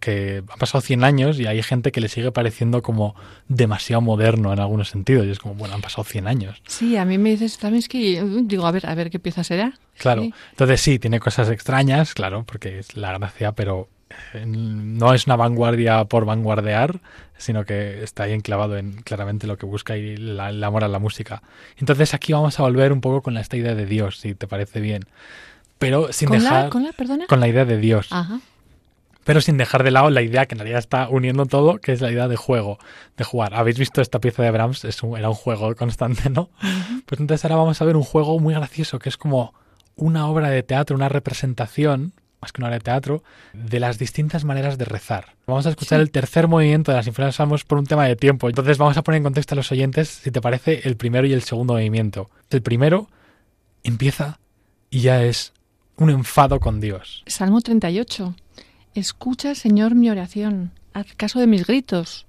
que 0.00 0.42
han 0.48 0.58
pasado 0.58 0.80
100 0.80 1.04
años 1.04 1.38
y 1.40 1.46
hay 1.46 1.62
gente 1.62 1.92
que 1.92 2.00
le 2.00 2.08
sigue 2.08 2.30
pareciendo 2.32 2.82
como 2.82 3.14
demasiado 3.48 4.00
moderno 4.00 4.52
en 4.52 4.60
algunos 4.60 4.88
sentidos. 4.88 5.26
Y 5.26 5.30
es 5.30 5.38
como, 5.38 5.54
bueno, 5.54 5.74
han 5.74 5.80
pasado 5.80 6.04
100 6.04 6.26
años. 6.28 6.60
Sí, 6.66 6.96
a 6.96 7.04
mí 7.04 7.18
me 7.18 7.30
dices 7.30 7.52
Stravinsky, 7.54 8.18
y, 8.18 8.20
digo, 8.44 8.66
a 8.66 8.70
ver, 8.70 8.86
a 8.86 8.94
ver 8.94 9.10
qué 9.10 9.18
pieza 9.18 9.42
será. 9.44 9.72
Claro. 9.98 10.22
Sí. 10.22 10.34
Entonces 10.50 10.80
sí, 10.80 10.98
tiene 10.98 11.18
cosas 11.20 11.50
extrañas, 11.50 12.14
claro, 12.14 12.44
porque 12.44 12.78
es 12.78 12.96
la 12.96 13.16
gracia, 13.18 13.52
pero 13.52 13.88
eh, 14.34 14.44
no 14.46 15.12
es 15.14 15.26
una 15.26 15.36
vanguardia 15.36 16.04
por 16.04 16.24
vanguardear, 16.24 17.00
sino 17.36 17.64
que 17.64 18.02
está 18.02 18.22
ahí 18.24 18.32
enclavado 18.32 18.76
en 18.78 19.02
claramente 19.02 19.46
lo 19.46 19.58
que 19.58 19.66
busca 19.66 19.96
y 19.96 20.16
la- 20.16 20.48
el 20.50 20.62
amor 20.64 20.84
a 20.84 20.88
la 20.88 20.98
música. 20.98 21.42
Entonces 21.76 22.14
aquí 22.14 22.32
vamos 22.32 22.58
a 22.58 22.62
volver 22.62 22.92
un 22.92 23.00
poco 23.00 23.22
con 23.22 23.36
esta 23.36 23.56
idea 23.56 23.74
de 23.74 23.86
Dios, 23.86 24.18
si 24.20 24.34
te 24.34 24.46
parece 24.46 24.80
bien. 24.80 25.04
Pero 25.78 26.12
sin 26.12 26.28
¿Con 26.28 26.38
dejar 26.40 26.64
la, 26.64 26.70
¿Con 26.70 26.82
la, 26.84 26.92
perdona? 26.92 27.26
con 27.26 27.40
la 27.40 27.48
idea 27.48 27.64
de 27.64 27.78
Dios, 27.78 28.08
Ajá. 28.10 28.40
Pero 29.28 29.42
sin 29.42 29.58
dejar 29.58 29.82
de 29.84 29.90
lado 29.90 30.08
la 30.08 30.22
idea 30.22 30.46
que 30.46 30.54
en 30.54 30.60
realidad 30.60 30.78
está 30.78 31.06
uniendo 31.10 31.44
todo, 31.44 31.76
que 31.78 31.92
es 31.92 32.00
la 32.00 32.10
idea 32.10 32.28
de 32.28 32.36
juego, 32.36 32.78
de 33.18 33.24
jugar. 33.24 33.52
¿Habéis 33.54 33.78
visto 33.78 34.00
esta 34.00 34.20
pieza 34.20 34.42
de 34.42 34.50
Brahms? 34.50 34.86
Es 34.86 35.02
un- 35.02 35.18
era 35.18 35.28
un 35.28 35.34
juego 35.34 35.74
constante, 35.76 36.30
¿no? 36.30 36.48
Pues 37.04 37.20
entonces 37.20 37.44
ahora 37.44 37.56
vamos 37.56 37.82
a 37.82 37.84
ver 37.84 37.94
un 37.96 38.02
juego 38.04 38.38
muy 38.40 38.54
gracioso, 38.54 38.98
que 38.98 39.10
es 39.10 39.18
como 39.18 39.52
una 39.96 40.26
obra 40.28 40.48
de 40.48 40.62
teatro, 40.62 40.96
una 40.96 41.10
representación, 41.10 42.14
más 42.40 42.52
que 42.52 42.62
una 42.62 42.68
obra 42.68 42.76
de 42.78 42.84
teatro, 42.84 43.22
de 43.52 43.80
las 43.80 43.98
distintas 43.98 44.44
maneras 44.44 44.78
de 44.78 44.86
rezar. 44.86 45.34
Vamos 45.46 45.66
a 45.66 45.70
escuchar 45.70 45.98
Sí. 45.98 46.02
el 46.04 46.10
tercer 46.10 46.48
movimiento 46.48 46.90
de 46.92 46.96
la 46.96 47.02
Sinfonía 47.02 47.30
Salmos 47.30 47.64
por 47.64 47.76
un 47.76 47.84
tema 47.84 48.06
de 48.06 48.16
tiempo. 48.16 48.48
Entonces 48.48 48.78
vamos 48.78 48.96
a 48.96 49.02
poner 49.02 49.18
en 49.18 49.24
contexto 49.24 49.54
a 49.54 49.56
los 49.56 49.70
oyentes, 49.72 50.08
si 50.08 50.30
te 50.30 50.40
parece, 50.40 50.88
el 50.88 50.96
primero 50.96 51.26
y 51.26 51.34
el 51.34 51.42
segundo 51.42 51.74
movimiento. 51.74 52.30
El 52.48 52.62
primero 52.62 53.08
empieza 53.84 54.38
y 54.88 55.00
ya 55.00 55.22
es 55.22 55.52
un 55.96 56.10
enfado 56.10 56.60
con 56.60 56.80
Dios. 56.80 57.24
Salmo 57.26 57.60
38. 57.60 58.34
Escucha, 58.98 59.54
Señor, 59.54 59.94
mi 59.94 60.10
oración. 60.10 60.72
Haz 60.92 61.14
caso 61.14 61.38
de 61.38 61.46
mis 61.46 61.64
gritos. 61.64 62.26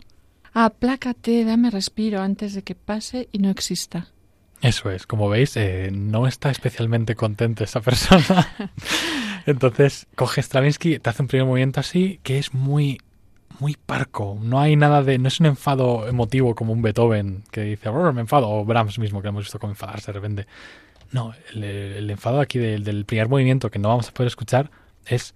Aplácate, 0.54 1.44
dame 1.44 1.72
respiro 1.72 2.22
antes 2.22 2.54
de 2.54 2.62
que 2.62 2.76
pase 2.76 3.28
y 3.32 3.40
no 3.40 3.50
exista. 3.50 4.10
Eso 4.62 4.92
es, 4.92 5.08
como 5.08 5.30
veis, 5.30 5.58
eh, 5.58 5.90
no 5.92 6.28
está 6.28 6.52
especialmente 6.52 7.16
contento 7.16 7.64
esa 7.64 7.82
persona. 7.82 8.48
Entonces, 9.48 10.06
coge 10.14 10.44
Stravinsky, 10.44 11.00
te 11.00 11.10
hace 11.10 11.24
un 11.24 11.28
primer 11.28 11.48
movimiento 11.48 11.80
así, 11.80 12.20
que 12.22 12.38
es 12.38 12.54
muy, 12.54 13.00
muy 13.60 13.76
parco. 13.84 14.38
No 14.40 14.60
hay 14.60 14.76
nada 14.76 15.02
de. 15.02 15.18
No 15.18 15.28
es 15.28 15.40
un 15.40 15.48
enfado 15.48 16.08
emotivo 16.08 16.54
como 16.54 16.72
un 16.72 16.84
Beethoven 16.84 17.46
que 17.50 17.62
dice, 17.62 17.90
"Brr, 17.90 18.14
me 18.14 18.22
enfado, 18.22 18.48
o 18.48 18.64
Brahms 18.64 19.00
mismo, 19.00 19.24
que 19.24 19.30
hemos 19.30 19.46
visto 19.46 19.58
como 19.58 19.72
enfadarse 19.72 20.12
de 20.12 20.20
repente. 20.20 20.46
No, 21.12 21.34
el, 21.52 21.64
el 21.64 22.10
enfado 22.12 22.40
aquí 22.40 22.60
del, 22.60 22.84
del 22.84 23.06
primer 23.06 23.28
movimiento 23.28 23.72
que 23.72 23.80
no 23.80 23.90
vamos 23.90 24.10
a 24.10 24.12
poder 24.12 24.28
escuchar 24.28 24.70
es 25.08 25.34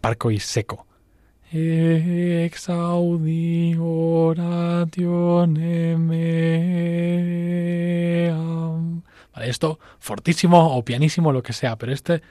parco 0.00 0.30
y 0.30 0.40
seco. 0.40 0.86
Exaudi 1.52 3.76
oratione 3.78 5.96
meam. 8.30 9.02
Vale, 9.34 9.48
esto 9.48 9.78
fortísimo 9.98 10.76
o 10.76 10.84
pianísimo, 10.84 11.32
lo 11.32 11.42
que 11.42 11.52
sea, 11.52 11.76
pero 11.76 11.92
este 11.92 12.22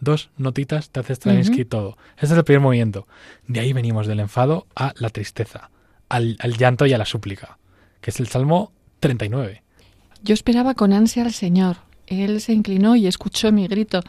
dos 0.00 0.30
notitas 0.36 0.90
te 0.90 1.00
hace 1.00 1.14
Stravinsky 1.14 1.62
Ujú. 1.62 1.68
todo. 1.68 1.98
Este 2.14 2.26
es 2.26 2.32
el 2.32 2.44
primer 2.44 2.60
movimiento. 2.60 3.06
De 3.46 3.60
ahí 3.60 3.72
venimos 3.72 4.06
del 4.06 4.20
enfado 4.20 4.66
a 4.74 4.92
la 4.96 5.10
tristeza, 5.10 5.70
al, 6.08 6.36
al 6.40 6.56
llanto 6.56 6.86
y 6.86 6.92
a 6.92 6.98
la 6.98 7.06
súplica, 7.06 7.58
que 8.00 8.10
es 8.10 8.20
el 8.20 8.28
Salmo 8.28 8.72
39. 9.00 9.62
Yo 10.22 10.34
esperaba 10.34 10.74
con 10.74 10.92
ansia 10.92 11.24
al 11.24 11.32
Señor. 11.32 11.76
Él 12.06 12.40
se 12.40 12.52
inclinó 12.52 12.96
y 12.96 13.06
escuchó 13.06 13.52
mi 13.52 13.66
grito. 13.66 14.00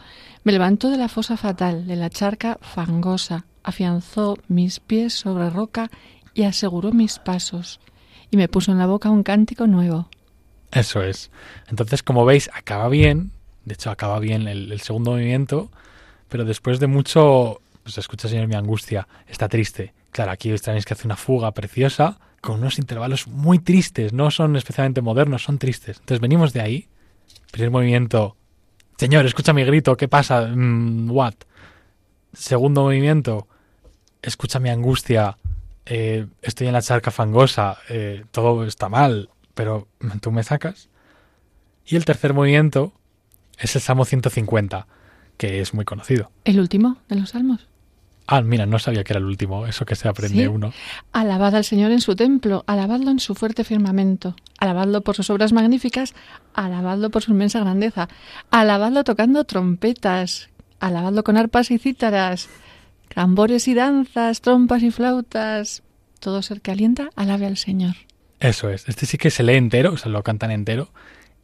Me 0.44 0.52
levantó 0.52 0.90
de 0.90 0.98
la 0.98 1.08
fosa 1.08 1.36
fatal, 1.36 1.86
de 1.86 1.96
la 1.96 2.10
charca 2.10 2.58
fangosa, 2.60 3.46
afianzó 3.62 4.38
mis 4.48 4.80
pies 4.80 5.14
sobre 5.14 5.50
roca 5.50 5.90
y 6.34 6.44
aseguró 6.44 6.92
mis 6.92 7.18
pasos. 7.18 7.80
Y 8.30 8.36
me 8.36 8.48
puso 8.48 8.72
en 8.72 8.78
la 8.78 8.86
boca 8.86 9.10
un 9.10 9.22
cántico 9.22 9.66
nuevo. 9.66 10.08
Eso 10.72 11.02
es. 11.02 11.30
Entonces, 11.68 12.02
como 12.02 12.24
veis, 12.24 12.50
acaba 12.52 12.88
bien. 12.88 13.30
De 13.64 13.74
hecho, 13.74 13.90
acaba 13.90 14.18
bien 14.18 14.46
el, 14.46 14.80
segundo 14.80 15.12
movimiento. 15.12 15.70
Pero 16.28 16.44
después 16.44 16.80
de 16.80 16.86
mucho. 16.86 17.60
Pues 17.82 17.98
escucha, 17.98 18.28
señor, 18.28 18.48
mi 18.48 18.56
angustia. 18.56 19.08
Está 19.28 19.48
triste. 19.48 19.94
Claro, 20.10 20.32
aquí 20.32 20.52
tenéis 20.58 20.84
que 20.84 20.94
hacer 20.94 21.06
una 21.06 21.16
fuga 21.16 21.52
preciosa. 21.52 22.18
Con 22.40 22.58
unos 22.60 22.78
intervalos 22.78 23.26
muy 23.28 23.58
tristes. 23.58 24.12
No 24.12 24.30
son 24.30 24.56
especialmente 24.56 25.00
modernos, 25.00 25.44
son 25.44 25.58
tristes. 25.58 25.98
Entonces, 25.98 26.20
venimos 26.20 26.52
de 26.52 26.60
ahí. 26.60 26.88
Primer 27.50 27.70
movimiento. 27.70 28.36
Señor, 28.98 29.26
escucha 29.26 29.52
mi 29.52 29.64
grito. 29.64 29.96
¿Qué 29.96 30.08
pasa? 30.08 30.46
Mm, 30.48 31.10
what? 31.10 31.34
Segundo 32.32 32.82
movimiento. 32.82 33.46
Escucha 34.22 34.58
mi 34.58 34.70
angustia. 34.70 35.36
eh, 35.88 36.26
estoy 36.42 36.66
en 36.66 36.72
la 36.72 36.82
charca 36.82 37.10
fangosa. 37.10 37.78
eh, 37.88 38.24
todo 38.32 38.64
está 38.66 38.88
mal 38.88 39.30
pero 39.56 39.88
tú 40.20 40.30
me 40.30 40.42
sacas. 40.42 40.90
Y 41.86 41.96
el 41.96 42.04
tercer 42.04 42.34
movimiento 42.34 42.92
es 43.58 43.74
el 43.74 43.80
Salmo 43.80 44.04
150, 44.04 44.86
que 45.38 45.60
es 45.62 45.72
muy 45.72 45.86
conocido. 45.86 46.30
¿El 46.44 46.60
último 46.60 46.98
de 47.08 47.16
los 47.16 47.30
salmos? 47.30 47.66
Ah, 48.28 48.40
mira, 48.42 48.66
no 48.66 48.78
sabía 48.78 49.04
que 49.04 49.12
era 49.12 49.20
el 49.20 49.26
último, 49.26 49.66
eso 49.66 49.86
que 49.86 49.94
se 49.94 50.08
aprende 50.08 50.42
Sí. 50.42 50.46
uno. 50.48 50.72
Alabad 51.12 51.54
al 51.54 51.64
Señor 51.64 51.92
en 51.92 52.00
su 52.00 52.16
templo, 52.16 52.64
alabadlo 52.66 53.10
en 53.10 53.20
su 53.20 53.34
fuerte 53.36 53.62
firmamento, 53.62 54.34
alabadlo 54.58 55.00
por 55.02 55.14
sus 55.14 55.30
obras 55.30 55.52
magníficas, 55.52 56.14
alabadlo 56.52 57.10
por 57.10 57.22
su 57.22 57.30
inmensa 57.30 57.60
grandeza, 57.60 58.08
alabadlo 58.50 59.04
tocando 59.04 59.44
trompetas, 59.44 60.48
alabadlo 60.80 61.22
con 61.22 61.36
arpas 61.36 61.70
y 61.70 61.78
cítaras, 61.78 62.48
tambores 63.14 63.68
y 63.68 63.74
danzas, 63.74 64.40
trompas 64.40 64.82
y 64.82 64.90
flautas. 64.90 65.82
Todo 66.18 66.42
ser 66.42 66.60
que 66.60 66.72
alienta, 66.72 67.10
alabe 67.14 67.46
al 67.46 67.56
Señor. 67.56 67.94
Eso 68.40 68.68
es, 68.70 68.88
este 68.88 69.06
sí 69.06 69.18
que 69.18 69.30
se 69.30 69.42
lee 69.44 69.54
entero, 69.54 69.92
o 69.92 69.96
sea, 69.96 70.10
lo 70.10 70.22
cantan 70.22 70.50
entero. 70.50 70.88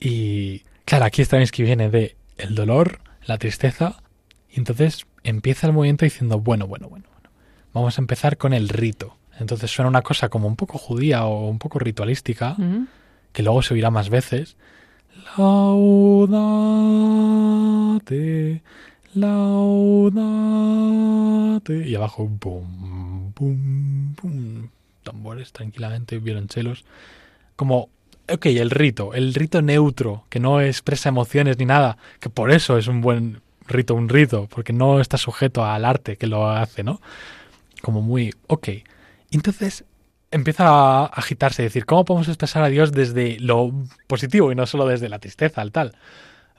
Y 0.00 0.62
claro, 0.84 1.04
aquí 1.04 1.22
Stravinsky 1.24 1.62
viene 1.62 1.88
de 1.90 2.16
el 2.38 2.54
dolor, 2.54 3.00
la 3.24 3.38
tristeza, 3.38 4.02
y 4.50 4.58
entonces 4.58 5.06
empieza 5.24 5.66
el 5.66 5.72
movimiento 5.72 6.04
diciendo, 6.04 6.40
bueno, 6.40 6.66
bueno, 6.66 6.88
bueno, 6.88 7.06
bueno, 7.12 7.30
vamos 7.72 7.98
a 7.98 8.00
empezar 8.00 8.36
con 8.36 8.52
el 8.52 8.68
rito. 8.68 9.16
Entonces 9.38 9.70
suena 9.70 9.88
una 9.88 10.02
cosa 10.02 10.28
como 10.28 10.46
un 10.46 10.56
poco 10.56 10.78
judía 10.78 11.24
o 11.24 11.48
un 11.48 11.58
poco 11.58 11.78
ritualística, 11.78 12.54
¿Mm? 12.58 12.86
que 13.32 13.42
luego 13.42 13.62
se 13.62 13.74
oirá 13.74 13.90
más 13.90 14.10
veces. 14.10 14.56
Laudate, 15.38 16.22
laudate. 19.14 19.92
Y 21.88 21.94
abajo, 21.94 22.28
boom, 22.28 23.32
boom, 23.34 24.14
boom. 24.20 24.70
Tambores 25.02 25.52
tranquilamente, 25.52 26.18
violonchelos. 26.18 26.84
Como, 27.56 27.88
ok, 28.28 28.46
el 28.46 28.70
rito, 28.70 29.14
el 29.14 29.34
rito 29.34 29.62
neutro, 29.62 30.24
que 30.28 30.38
no 30.40 30.60
expresa 30.60 31.08
emociones 31.08 31.58
ni 31.58 31.64
nada, 31.64 31.96
que 32.20 32.28
por 32.28 32.50
eso 32.52 32.76
es 32.78 32.86
un 32.86 33.00
buen 33.00 33.40
rito, 33.68 33.94
un 33.94 34.08
rito, 34.08 34.48
porque 34.48 34.72
no 34.72 35.00
está 35.00 35.16
sujeto 35.16 35.64
al 35.64 35.84
arte 35.84 36.16
que 36.16 36.26
lo 36.26 36.48
hace, 36.48 36.82
¿no? 36.82 37.00
Como 37.80 38.02
muy, 38.02 38.32
ok. 38.46 38.68
Entonces 39.30 39.84
empieza 40.30 40.66
a 40.66 41.06
agitarse 41.06 41.62
decir, 41.62 41.84
¿cómo 41.84 42.04
podemos 42.04 42.28
expresar 42.28 42.62
a 42.62 42.68
Dios 42.68 42.92
desde 42.92 43.38
lo 43.38 43.72
positivo 44.06 44.50
y 44.50 44.54
no 44.54 44.66
solo 44.66 44.86
desde 44.86 45.08
la 45.08 45.18
tristeza, 45.18 45.62
el 45.62 45.72
tal? 45.72 45.94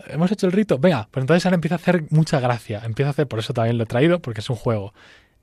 Hemos 0.07 0.31
hecho 0.31 0.45
el 0.45 0.51
rito, 0.51 0.79
venga, 0.79 1.07
pues 1.11 1.23
entonces 1.23 1.45
ahora 1.45 1.55
empieza 1.55 1.75
a 1.75 1.77
hacer 1.77 2.05
mucha 2.09 2.39
gracia, 2.39 2.81
empieza 2.85 3.09
a 3.09 3.11
hacer, 3.11 3.27
por 3.27 3.39
eso 3.39 3.53
también 3.53 3.77
lo 3.77 3.83
he 3.83 3.87
traído, 3.87 4.19
porque 4.19 4.41
es 4.41 4.49
un 4.49 4.55
juego. 4.55 4.93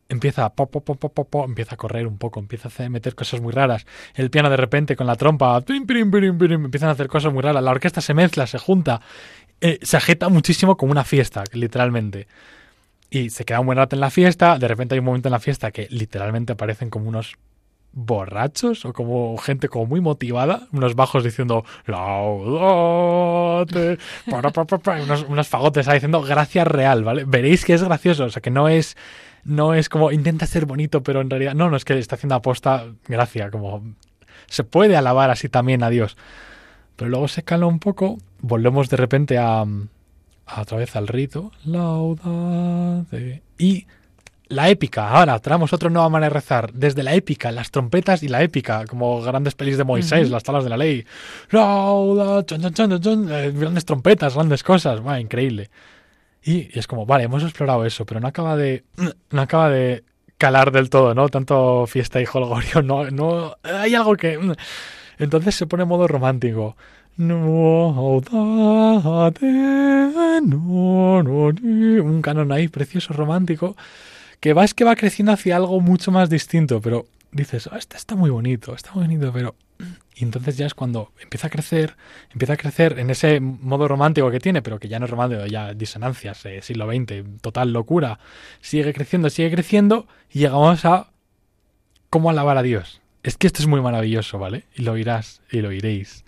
Empieza 0.08 0.44
a 0.44 0.52
po, 0.52 0.66
po, 0.68 0.82
po, 0.82 1.44
empieza 1.44 1.76
a 1.76 1.78
correr 1.78 2.04
un 2.06 2.18
poco, 2.18 2.40
empieza 2.40 2.66
a 2.66 2.70
hacer, 2.70 2.90
meter 2.90 3.14
cosas 3.14 3.40
muy 3.40 3.52
raras. 3.52 3.86
El 4.14 4.28
piano 4.28 4.50
de 4.50 4.56
repente 4.56 4.96
con 4.96 5.06
la 5.06 5.14
trompa, 5.14 5.61
pim, 5.61 5.86
empiezan 5.88 6.88
a 6.88 6.92
hacer 6.92 7.06
cosas 7.06 7.32
muy 7.32 7.42
raras. 7.42 7.62
La 7.62 7.70
orquesta 7.70 8.00
se 8.00 8.12
mezcla, 8.12 8.48
se 8.48 8.58
junta, 8.58 9.00
eh, 9.61 9.78
se 9.82 9.96
agita 9.96 10.28
muchísimo 10.28 10.76
como 10.76 10.92
una 10.92 11.04
fiesta, 11.04 11.44
literalmente. 11.52 12.26
Y 13.11 13.30
se 13.30 13.44
queda 13.44 13.61
un 13.61 13.66
buen 13.66 13.78
rato 13.78 13.96
en 13.96 14.00
la 14.00 14.11
fiesta, 14.11 14.58
de 14.58 14.68
repente 14.68 14.94
hay 14.94 15.00
un 15.00 15.04
momento 15.04 15.28
en 15.28 15.32
la 15.32 15.40
fiesta 15.40 15.72
que 15.72 15.88
literalmente 15.90 16.52
aparecen 16.52 16.90
como 16.90 17.08
unos 17.08 17.36
borrachos 17.92 18.84
o 18.84 18.92
como 18.92 19.36
gente 19.38 19.68
como 19.68 19.86
muy 19.86 20.00
motivada, 20.00 20.68
unos 20.72 20.94
bajos 20.94 21.24
diciendo 21.24 21.64
laudate, 21.86 23.98
unos, 24.26 25.24
unos 25.28 25.48
fagotes 25.48 25.88
diciendo 25.88 26.22
gracia 26.22 26.64
real, 26.64 27.02
¿vale? 27.02 27.24
Veréis 27.24 27.64
que 27.64 27.74
es 27.74 27.82
gracioso, 27.82 28.26
o 28.26 28.30
sea 28.30 28.40
que 28.40 28.50
no 28.50 28.68
es 28.68 28.96
no 29.42 29.74
es 29.74 29.88
como 29.88 30.12
intenta 30.12 30.46
ser 30.46 30.66
bonito, 30.66 31.02
pero 31.02 31.20
en 31.20 31.30
realidad 31.30 31.54
no, 31.54 31.70
no 31.70 31.76
es 31.76 31.84
que 31.84 31.98
está 31.98 32.14
haciendo 32.14 32.36
aposta 32.36 32.86
gracia, 33.08 33.50
como 33.50 33.82
se 34.46 34.64
puede 34.64 34.96
alabar 34.96 35.30
así 35.30 35.48
también 35.48 35.82
a 35.82 35.90
Dios. 35.90 36.16
Pero 37.01 37.12
luego 37.12 37.28
se 37.28 37.42
calma 37.42 37.66
un 37.66 37.78
poco, 37.78 38.18
volvemos 38.42 38.90
de 38.90 38.98
repente 38.98 39.38
a, 39.38 39.62
a 39.62 40.61
otra 40.61 40.76
vez 40.76 40.94
al 40.96 41.09
rito, 41.09 41.51
laudate 41.64 43.40
y 43.57 43.86
la 44.48 44.68
épica, 44.68 45.09
ahora 45.09 45.38
traemos 45.38 45.72
otra 45.72 45.88
nueva 45.88 46.11
manera 46.11 46.28
de 46.28 46.34
rezar, 46.34 46.74
desde 46.74 47.03
la 47.03 47.14
épica, 47.14 47.53
las 47.53 47.70
trompetas 47.70 48.22
y 48.22 48.28
la 48.28 48.42
épica, 48.42 48.84
como 48.84 49.22
grandes 49.22 49.55
pelis 49.55 49.78
de 49.78 49.84
Moisés, 49.84 50.28
las 50.28 50.42
tablas 50.42 50.64
de 50.64 50.68
la 50.68 50.76
ley, 50.76 51.07
Lauda, 51.48 52.44
chon, 52.44 52.61
chon, 52.61 52.74
chon, 52.74 53.01
chon, 53.01 53.32
eh, 53.32 53.51
grandes 53.51 53.86
trompetas, 53.86 54.34
grandes 54.34 54.62
cosas, 54.62 55.01
va, 55.01 55.18
increíble. 55.18 55.70
Y, 56.44 56.53
y 56.53 56.70
es 56.74 56.86
como, 56.86 57.07
vale, 57.07 57.24
hemos 57.24 57.42
explorado 57.42 57.86
eso, 57.86 58.05
pero 58.05 58.20
no 58.20 58.28
acaba 58.28 58.57
de, 58.57 58.84
no 59.30 59.40
acaba 59.40 59.70
de 59.70 60.05
calar 60.36 60.70
del 60.70 60.90
todo, 60.90 61.14
¿no? 61.14 61.30
Tanto 61.30 61.86
fiesta 61.86 62.20
y 62.20 62.26
holgorio, 62.30 62.82
no, 62.82 63.11
no, 63.11 63.57
hay 63.62 63.94
algo 63.94 64.16
que. 64.16 64.38
Entonces 65.21 65.55
se 65.55 65.66
pone 65.66 65.85
en 65.85 65.89
modo 65.89 66.09
romántico. 66.09 66.77
Un 67.18 68.23
canon 72.23 72.53
ahí 72.53 72.68
precioso, 72.68 73.12
romántico, 73.12 73.77
que 74.41 74.55
va 74.55 74.64
es 74.64 74.75
que 74.75 74.85
va 74.85 74.97
creciendo 74.97 75.33
hacia 75.33 75.57
algo 75.57 75.81
mucho 75.81 76.11
más 76.11 76.31
distinto, 76.31 76.81
pero 76.81 77.07
dices, 77.33 77.68
ah, 77.71 77.79
este 77.79 77.97
está 77.97 78.16
muy 78.16 78.31
bonito, 78.31 78.75
está 78.75 78.93
muy 78.95 79.05
bonito, 79.05 79.33
pero... 79.33 79.55
Y 80.14 80.25
entonces 80.25 80.59
ya 80.59 80.66
es 80.66 80.75
cuando 80.75 81.12
empieza 81.21 81.47
a 81.47 81.51
crecer, 81.51 81.97
empieza 82.31 82.53
a 82.53 82.59
crecer 82.59 82.99
en 82.99 83.09
ese 83.09 83.41
modo 83.41 83.89
romántico 83.89 84.31
que 84.31 84.39
tiene, 84.39 84.61
pero 84.61 84.79
que 84.79 84.89
ya 84.89 84.99
no 84.99 85.07
es 85.07 85.11
romántico, 85.11 85.47
ya 85.47 85.73
disonancias, 85.73 86.45
eh, 86.45 86.61
siglo 86.61 86.87
XX, 86.87 87.41
total 87.41 87.73
locura, 87.73 88.18
sigue 88.61 88.93
creciendo, 88.93 89.31
sigue 89.31 89.51
creciendo, 89.51 90.07
y 90.31 90.41
llegamos 90.41 90.85
a 90.85 91.09
cómo 92.11 92.29
alabar 92.29 92.59
a 92.59 92.62
Dios. 92.62 93.01
Es 93.23 93.37
que 93.37 93.47
esto 93.47 93.62
es 93.62 93.66
muy 93.66 93.81
maravilloso, 93.81 94.39
¿vale? 94.39 94.64
Y 94.75 94.83
lo 94.83 94.93
oirás 94.93 95.43
y 95.51 95.61
lo 95.61 95.68
oiréis. 95.68 96.25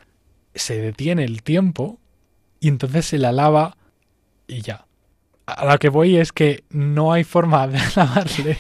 Se 0.55 0.77
detiene 0.79 1.25
el 1.25 1.43
tiempo 1.43 1.99
y 2.61 2.69
entonces 2.69 3.07
se 3.07 3.19
le 3.19 3.27
alaba 3.27 3.77
y 4.47 4.61
ya. 4.61 4.87
a 5.47 5.65
lo 5.65 5.79
que 5.79 5.89
voy 5.89 6.17
es 6.17 6.33
que 6.33 6.65
no 6.71 7.13
hay 7.13 7.25
forma 7.25 7.67
de 7.67 7.79
alabarle. 7.97 8.59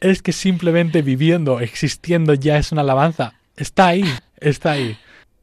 es 0.00 0.22
que 0.22 0.32
simplemente 0.32 1.02
viviendo, 1.02 1.60
existiendo 1.60 2.34
ya 2.34 2.58
es 2.58 2.72
una 2.72 2.82
alabanza. 2.82 3.34
Está 3.56 3.88
ahí, 3.88 4.04
está 4.38 4.72
ahí. 4.72 4.98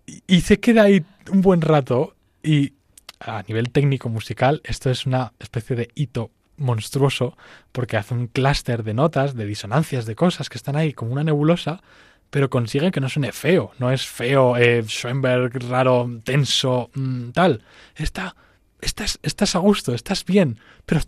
Y, 0.05 0.23
y 0.27 0.41
se 0.41 0.59
queda 0.59 0.83
ahí 0.83 1.03
un 1.31 1.41
buen 1.41 1.61
rato 1.61 2.15
y 2.43 2.73
a 3.19 3.43
nivel 3.47 3.71
técnico 3.71 4.09
musical 4.09 4.61
esto 4.63 4.89
es 4.89 5.05
una 5.05 5.33
especie 5.39 5.75
de 5.75 5.89
hito 5.95 6.31
monstruoso 6.57 7.37
porque 7.71 7.97
hace 7.97 8.13
un 8.13 8.27
clúster 8.27 8.83
de 8.83 8.93
notas, 8.93 9.35
de 9.35 9.45
disonancias, 9.45 10.05
de 10.05 10.15
cosas 10.15 10.49
que 10.49 10.57
están 10.57 10.75
ahí 10.75 10.93
como 10.93 11.13
una 11.13 11.23
nebulosa, 11.23 11.81
pero 12.29 12.49
consigue 12.49 12.91
que 12.91 12.99
no 12.99 13.09
suene 13.09 13.31
feo. 13.31 13.71
No 13.79 13.91
es 13.91 14.05
feo, 14.05 14.57
eh, 14.57 14.83
Schoenberg 14.85 15.63
raro, 15.69 16.09
tenso, 16.23 16.89
mm, 16.93 17.29
tal. 17.29 17.63
Está, 17.95 18.35
estás, 18.81 19.19
estás 19.23 19.55
a 19.55 19.59
gusto, 19.59 19.93
estás 19.93 20.25
bien, 20.25 20.59
pero 20.85 21.01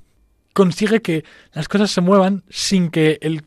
consigue 0.54 1.02
que 1.02 1.26
las 1.54 1.68
cosas 1.68 1.91
se 1.91 2.02
muevan 2.02 2.43
sin 2.50 2.89
que 2.89 3.18
el 3.22 3.43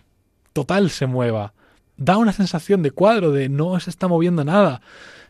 total 0.52 0.90
se 0.90 1.06
mueva. 1.06 1.54
Da 1.96 2.16
una 2.16 2.32
sensación 2.32 2.82
de 2.82 2.90
cuadro, 2.90 3.32
de 3.32 3.48
no 3.48 3.78
se 3.80 3.90
está 3.90 4.08
moviendo 4.08 4.44
nada. 4.44 4.82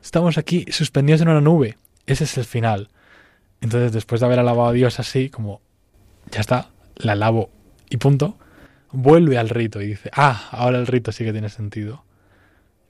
Estamos 0.02 0.38
aquí 0.38 0.66
suspendidos 0.70 1.20
en 1.20 1.28
una 1.28 1.40
nube. 1.40 1.78
Ese 2.06 2.24
es 2.24 2.36
el 2.38 2.44
final. 2.44 2.88
Entonces, 3.60 3.92
después 3.92 4.20
de 4.20 4.26
haber 4.26 4.40
alabado 4.40 4.68
a 4.68 4.72
Dios 4.72 4.98
así, 4.98 5.28
como 5.30 5.60
ya 6.32 6.40
está, 6.40 6.70
la 6.96 7.12
alabo 7.12 7.50
y 7.88 7.98
punto, 7.98 8.36
vuelve 8.90 9.38
al 9.38 9.48
rito 9.50 9.80
y 9.80 9.86
dice, 9.86 10.10
ah, 10.14 10.48
ahora 10.50 10.78
el 10.78 10.86
rito 10.86 11.12
sí 11.12 11.24
que 11.24 11.32
tiene 11.32 11.48
sentido. 11.48 12.04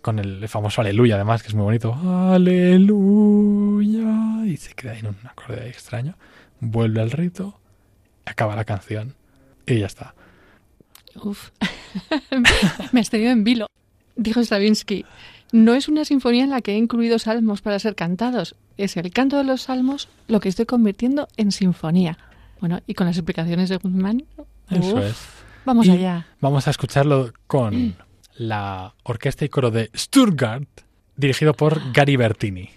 Con 0.00 0.18
el 0.18 0.48
famoso 0.48 0.80
aleluya, 0.80 1.16
además, 1.16 1.42
que 1.42 1.48
es 1.48 1.54
muy 1.54 1.64
bonito. 1.64 1.94
Aleluya. 2.32 3.26
Y 4.46 4.56
se 4.56 4.74
queda 4.74 4.98
en 4.98 5.06
un 5.06 5.16
acorde 5.24 5.68
extraño. 5.68 6.16
Vuelve 6.58 7.00
al 7.00 7.12
rito, 7.12 7.60
acaba 8.24 8.56
la 8.56 8.64
canción 8.64 9.14
y 9.66 9.78
ya 9.78 9.86
está. 9.86 10.14
Uf, 11.22 11.50
me 12.92 13.00
has 13.00 13.10
tenido 13.10 13.30
en 13.30 13.44
vilo. 13.44 13.66
Dijo 14.16 14.42
Stravinsky, 14.42 15.04
no 15.52 15.74
es 15.74 15.88
una 15.88 16.04
sinfonía 16.04 16.44
en 16.44 16.50
la 16.50 16.62
que 16.62 16.72
he 16.72 16.76
incluido 16.78 17.18
salmos 17.18 17.60
para 17.62 17.78
ser 17.78 17.94
cantados, 17.94 18.56
es 18.76 18.96
el 18.96 19.10
canto 19.12 19.36
de 19.36 19.44
los 19.44 19.62
salmos 19.62 20.08
lo 20.26 20.40
que 20.40 20.48
estoy 20.48 20.66
convirtiendo 20.66 21.28
en 21.36 21.52
sinfonía. 21.52 22.18
Bueno, 22.62 22.78
y 22.86 22.94
con 22.94 23.08
las 23.08 23.16
explicaciones 23.16 23.68
de 23.70 23.76
Guzmán, 23.78 24.22
Eso 24.70 24.94
uf, 24.94 25.02
es. 25.02 25.16
vamos 25.64 25.84
Y 25.84 25.90
allá. 25.90 26.28
Vamos 26.40 26.68
a 26.68 26.70
escucharlo 26.70 27.32
con 27.48 27.96
la 28.36 28.94
orquesta 29.02 29.44
y 29.44 29.48
coro 29.48 29.72
de 29.72 29.90
Stuttgart, 29.96 30.68
dirigido 31.16 31.54
por 31.54 31.92
Gary 31.92 32.14
Bertini. 32.14 32.70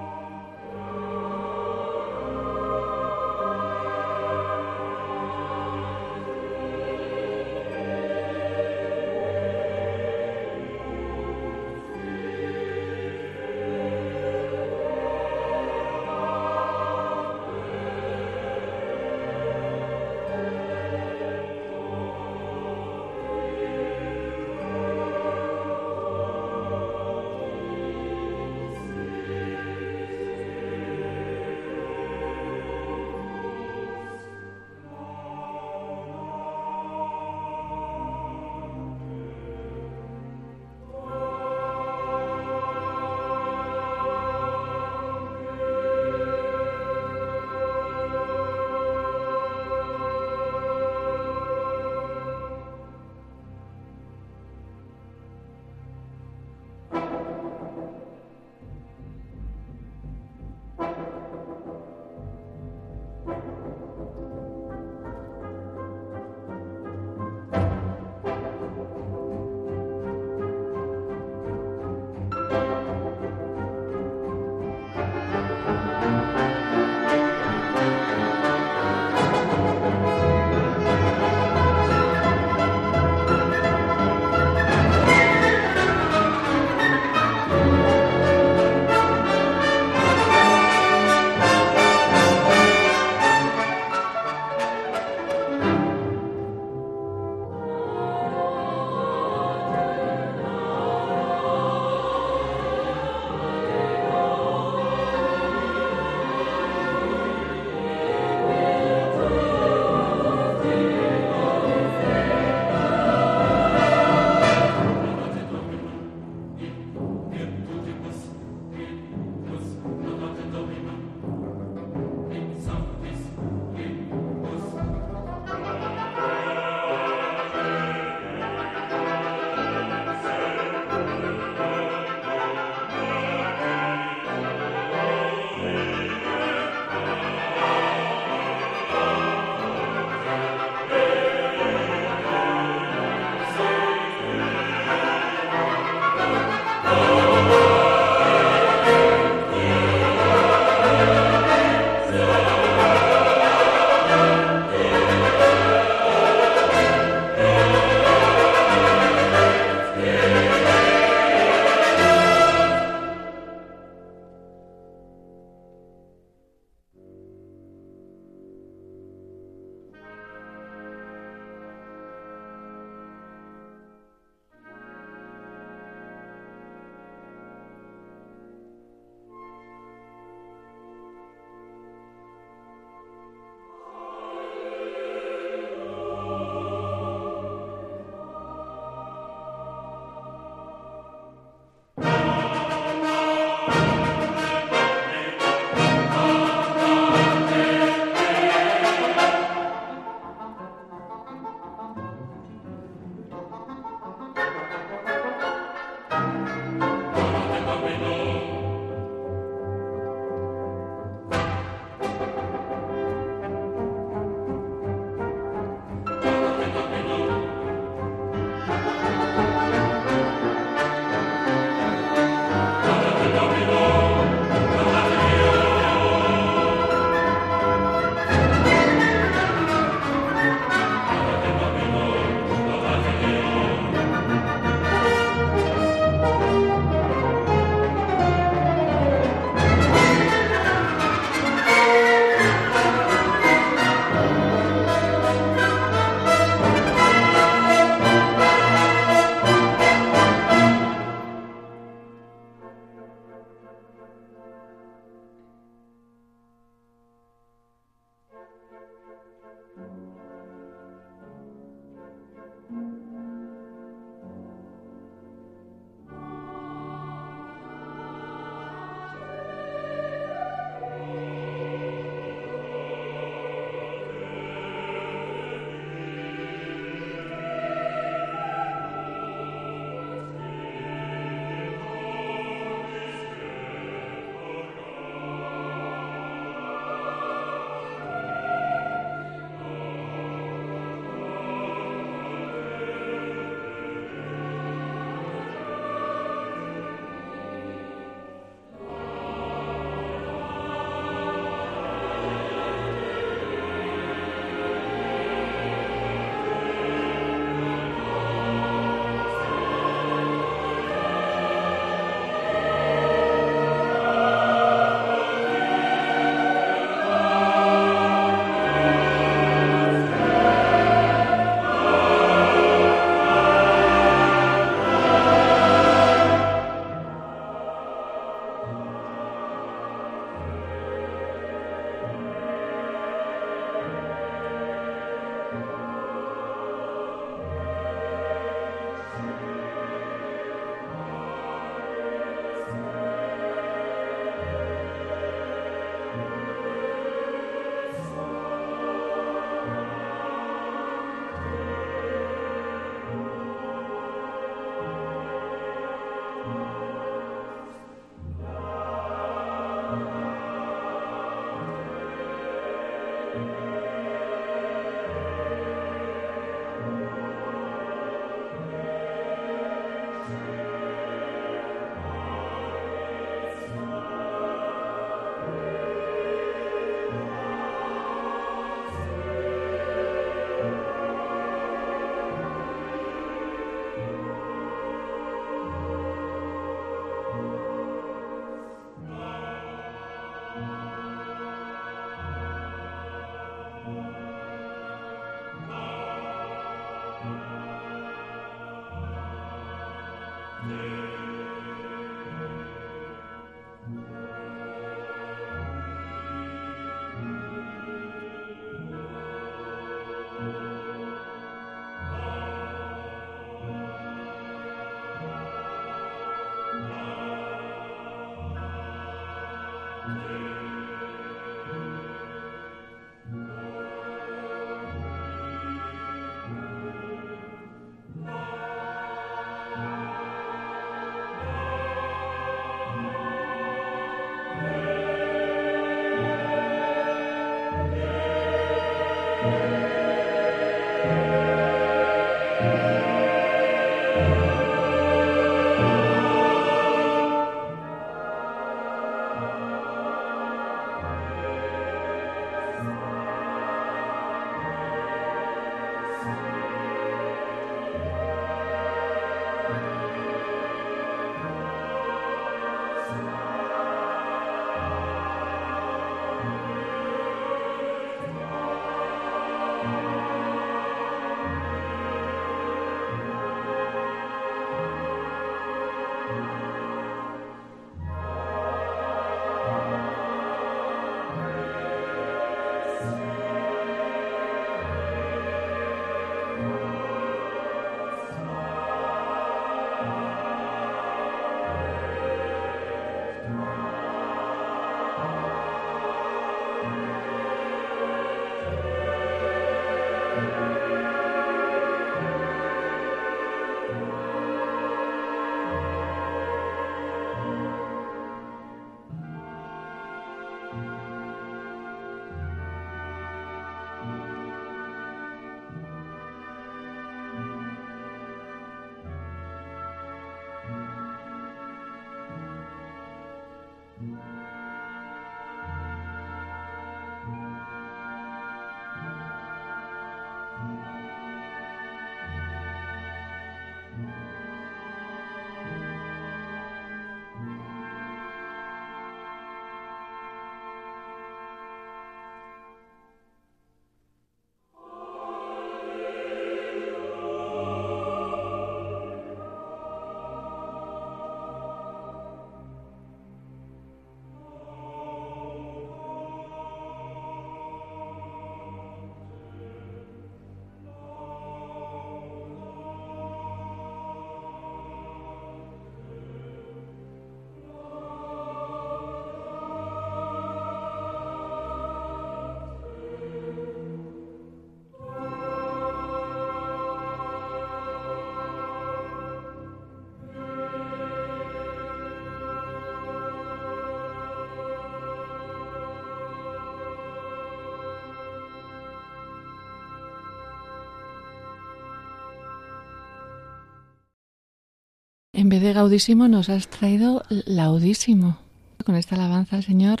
En 595.48 595.50
vez 595.50 595.62
de 595.62 595.72
gaudísimo 595.72 596.28
nos 596.28 596.50
has 596.50 596.68
traído 596.68 597.22
laudísimo. 597.46 598.36
Con 598.84 598.96
esta 598.96 599.14
alabanza 599.14 599.56
al 599.56 599.64
Señor 599.64 600.00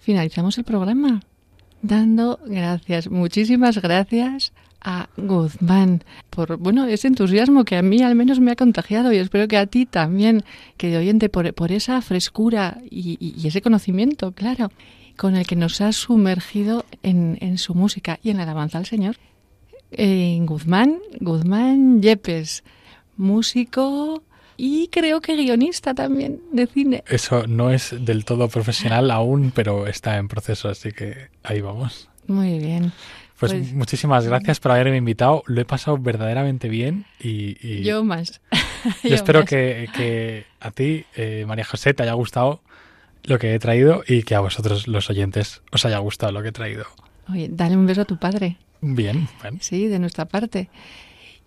finalizamos 0.00 0.58
el 0.58 0.64
programa 0.64 1.20
dando 1.82 2.40
gracias, 2.44 3.08
muchísimas 3.08 3.80
gracias 3.80 4.52
a 4.80 5.08
Guzmán 5.16 6.02
por 6.30 6.56
bueno 6.56 6.84
ese 6.86 7.06
entusiasmo 7.06 7.64
que 7.64 7.76
a 7.76 7.82
mí 7.82 8.02
al 8.02 8.16
menos 8.16 8.40
me 8.40 8.50
ha 8.50 8.56
contagiado 8.56 9.12
y 9.12 9.18
espero 9.18 9.46
que 9.46 9.56
a 9.56 9.66
ti 9.66 9.86
también, 9.86 10.42
querido 10.76 10.98
oyente, 10.98 11.28
por, 11.28 11.54
por 11.54 11.70
esa 11.70 12.02
frescura 12.02 12.78
y, 12.90 13.46
ese 13.46 13.62
conocimiento, 13.62 14.32
claro, 14.32 14.72
con 15.16 15.36
el 15.36 15.46
que 15.46 15.54
nos 15.54 15.80
has 15.80 15.94
sumergido 15.94 16.84
en, 17.04 17.56
su 17.58 17.76
música 17.76 18.18
y 18.20 18.30
en 18.30 18.38
la 18.38 18.42
alabanza 18.42 18.78
al 18.78 18.86
Señor. 18.86 19.14
En 19.92 20.44
Guzmán, 20.44 20.98
Guzmán 21.20 22.02
Yepes, 22.02 22.64
músico, 23.16 24.24
y 24.56 24.88
creo 24.88 25.20
que 25.20 25.36
guionista 25.36 25.94
también 25.94 26.40
de 26.52 26.66
cine. 26.66 27.04
Eso 27.06 27.46
no 27.46 27.70
es 27.70 27.94
del 27.98 28.24
todo 28.24 28.48
profesional 28.48 29.10
aún, 29.10 29.52
pero 29.54 29.86
está 29.86 30.16
en 30.18 30.28
proceso, 30.28 30.68
así 30.68 30.92
que 30.92 31.28
ahí 31.42 31.60
vamos. 31.60 32.08
Muy 32.26 32.58
bien. 32.58 32.92
Pues, 33.38 33.52
pues 33.52 33.72
muchísimas 33.72 34.26
gracias 34.26 34.60
por 34.60 34.72
haberme 34.72 34.96
invitado. 34.96 35.42
Lo 35.46 35.60
he 35.60 35.64
pasado 35.64 35.98
verdaderamente 35.98 36.68
bien 36.68 37.04
y... 37.20 37.82
yo 37.82 38.02
más. 38.02 38.40
yo, 39.04 39.14
espero 39.14 39.44
Que, 39.44 40.46
a 40.60 40.70
ti, 40.70 41.04
eh, 41.16 41.44
María 41.46 41.64
José, 41.64 41.92
te 41.92 42.02
haya 42.02 42.14
gustado 42.14 42.62
lo 43.24 43.38
que 43.38 43.54
he 43.54 43.58
traído 43.58 44.04
y 44.06 44.22
que 44.22 44.34
a 44.34 44.40
vosotros, 44.40 44.88
los 44.88 45.10
oyentes, 45.10 45.62
os 45.70 45.84
haya 45.84 45.98
gustado 45.98 46.32
lo 46.32 46.42
que 46.42 46.48
he 46.48 46.52
traído. 46.52 46.86
Oye, 47.28 47.48
dale 47.50 47.76
un 47.76 47.86
beso 47.86 48.02
a 48.02 48.04
tu 48.04 48.16
padre. 48.18 48.56
Bien, 48.80 49.28
Sí, 49.60 49.88
de 49.88 49.98
nuestra 49.98 50.26
parte. 50.26 50.68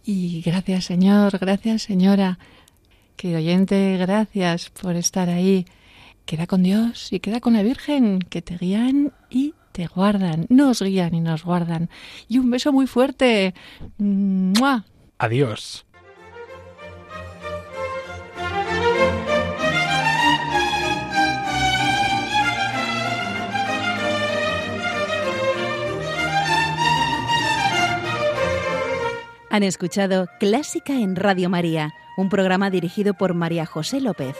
Y 0.05 0.41
gracias, 0.41 0.85
señor, 0.85 1.37
gracias, 1.39 1.83
señora. 1.83 2.37
Querido 3.19 3.39
oyente, 3.39 3.97
gracias 3.97 4.69
por 4.69 4.95
estar 4.95 5.27
ahí. 5.27 5.65
Queda 6.25 6.47
con 6.47 6.63
Dios 6.63 7.11
y 7.11 7.19
queda 7.19 7.41
con 7.41 7.51
la 7.51 7.63
Virgen, 7.63 8.19
que 8.19 8.41
te 8.41 8.55
guían 8.55 9.11
y 9.29 9.55
te 9.73 9.87
guardan, 9.87 10.45
nos 10.47 10.81
guían 10.81 11.13
y 11.13 11.19
nos 11.19 11.43
guardan. 11.43 11.89
Y 12.29 12.37
un 12.37 12.49
beso 12.49 12.71
muy 12.71 12.87
fuerte. 12.87 13.53
¡Mua! 13.97 14.85
Adiós. 15.17 15.85
Han 29.49 29.63
escuchado 29.63 30.27
Clásica 30.39 30.93
en 30.93 31.17
Radio 31.17 31.49
María, 31.49 31.93
un 32.19 32.27
programa 32.29 32.69
dirigido 32.69 33.13
por 33.13 33.33
María 33.33 33.65
José 33.65 34.01
López. 34.01 34.35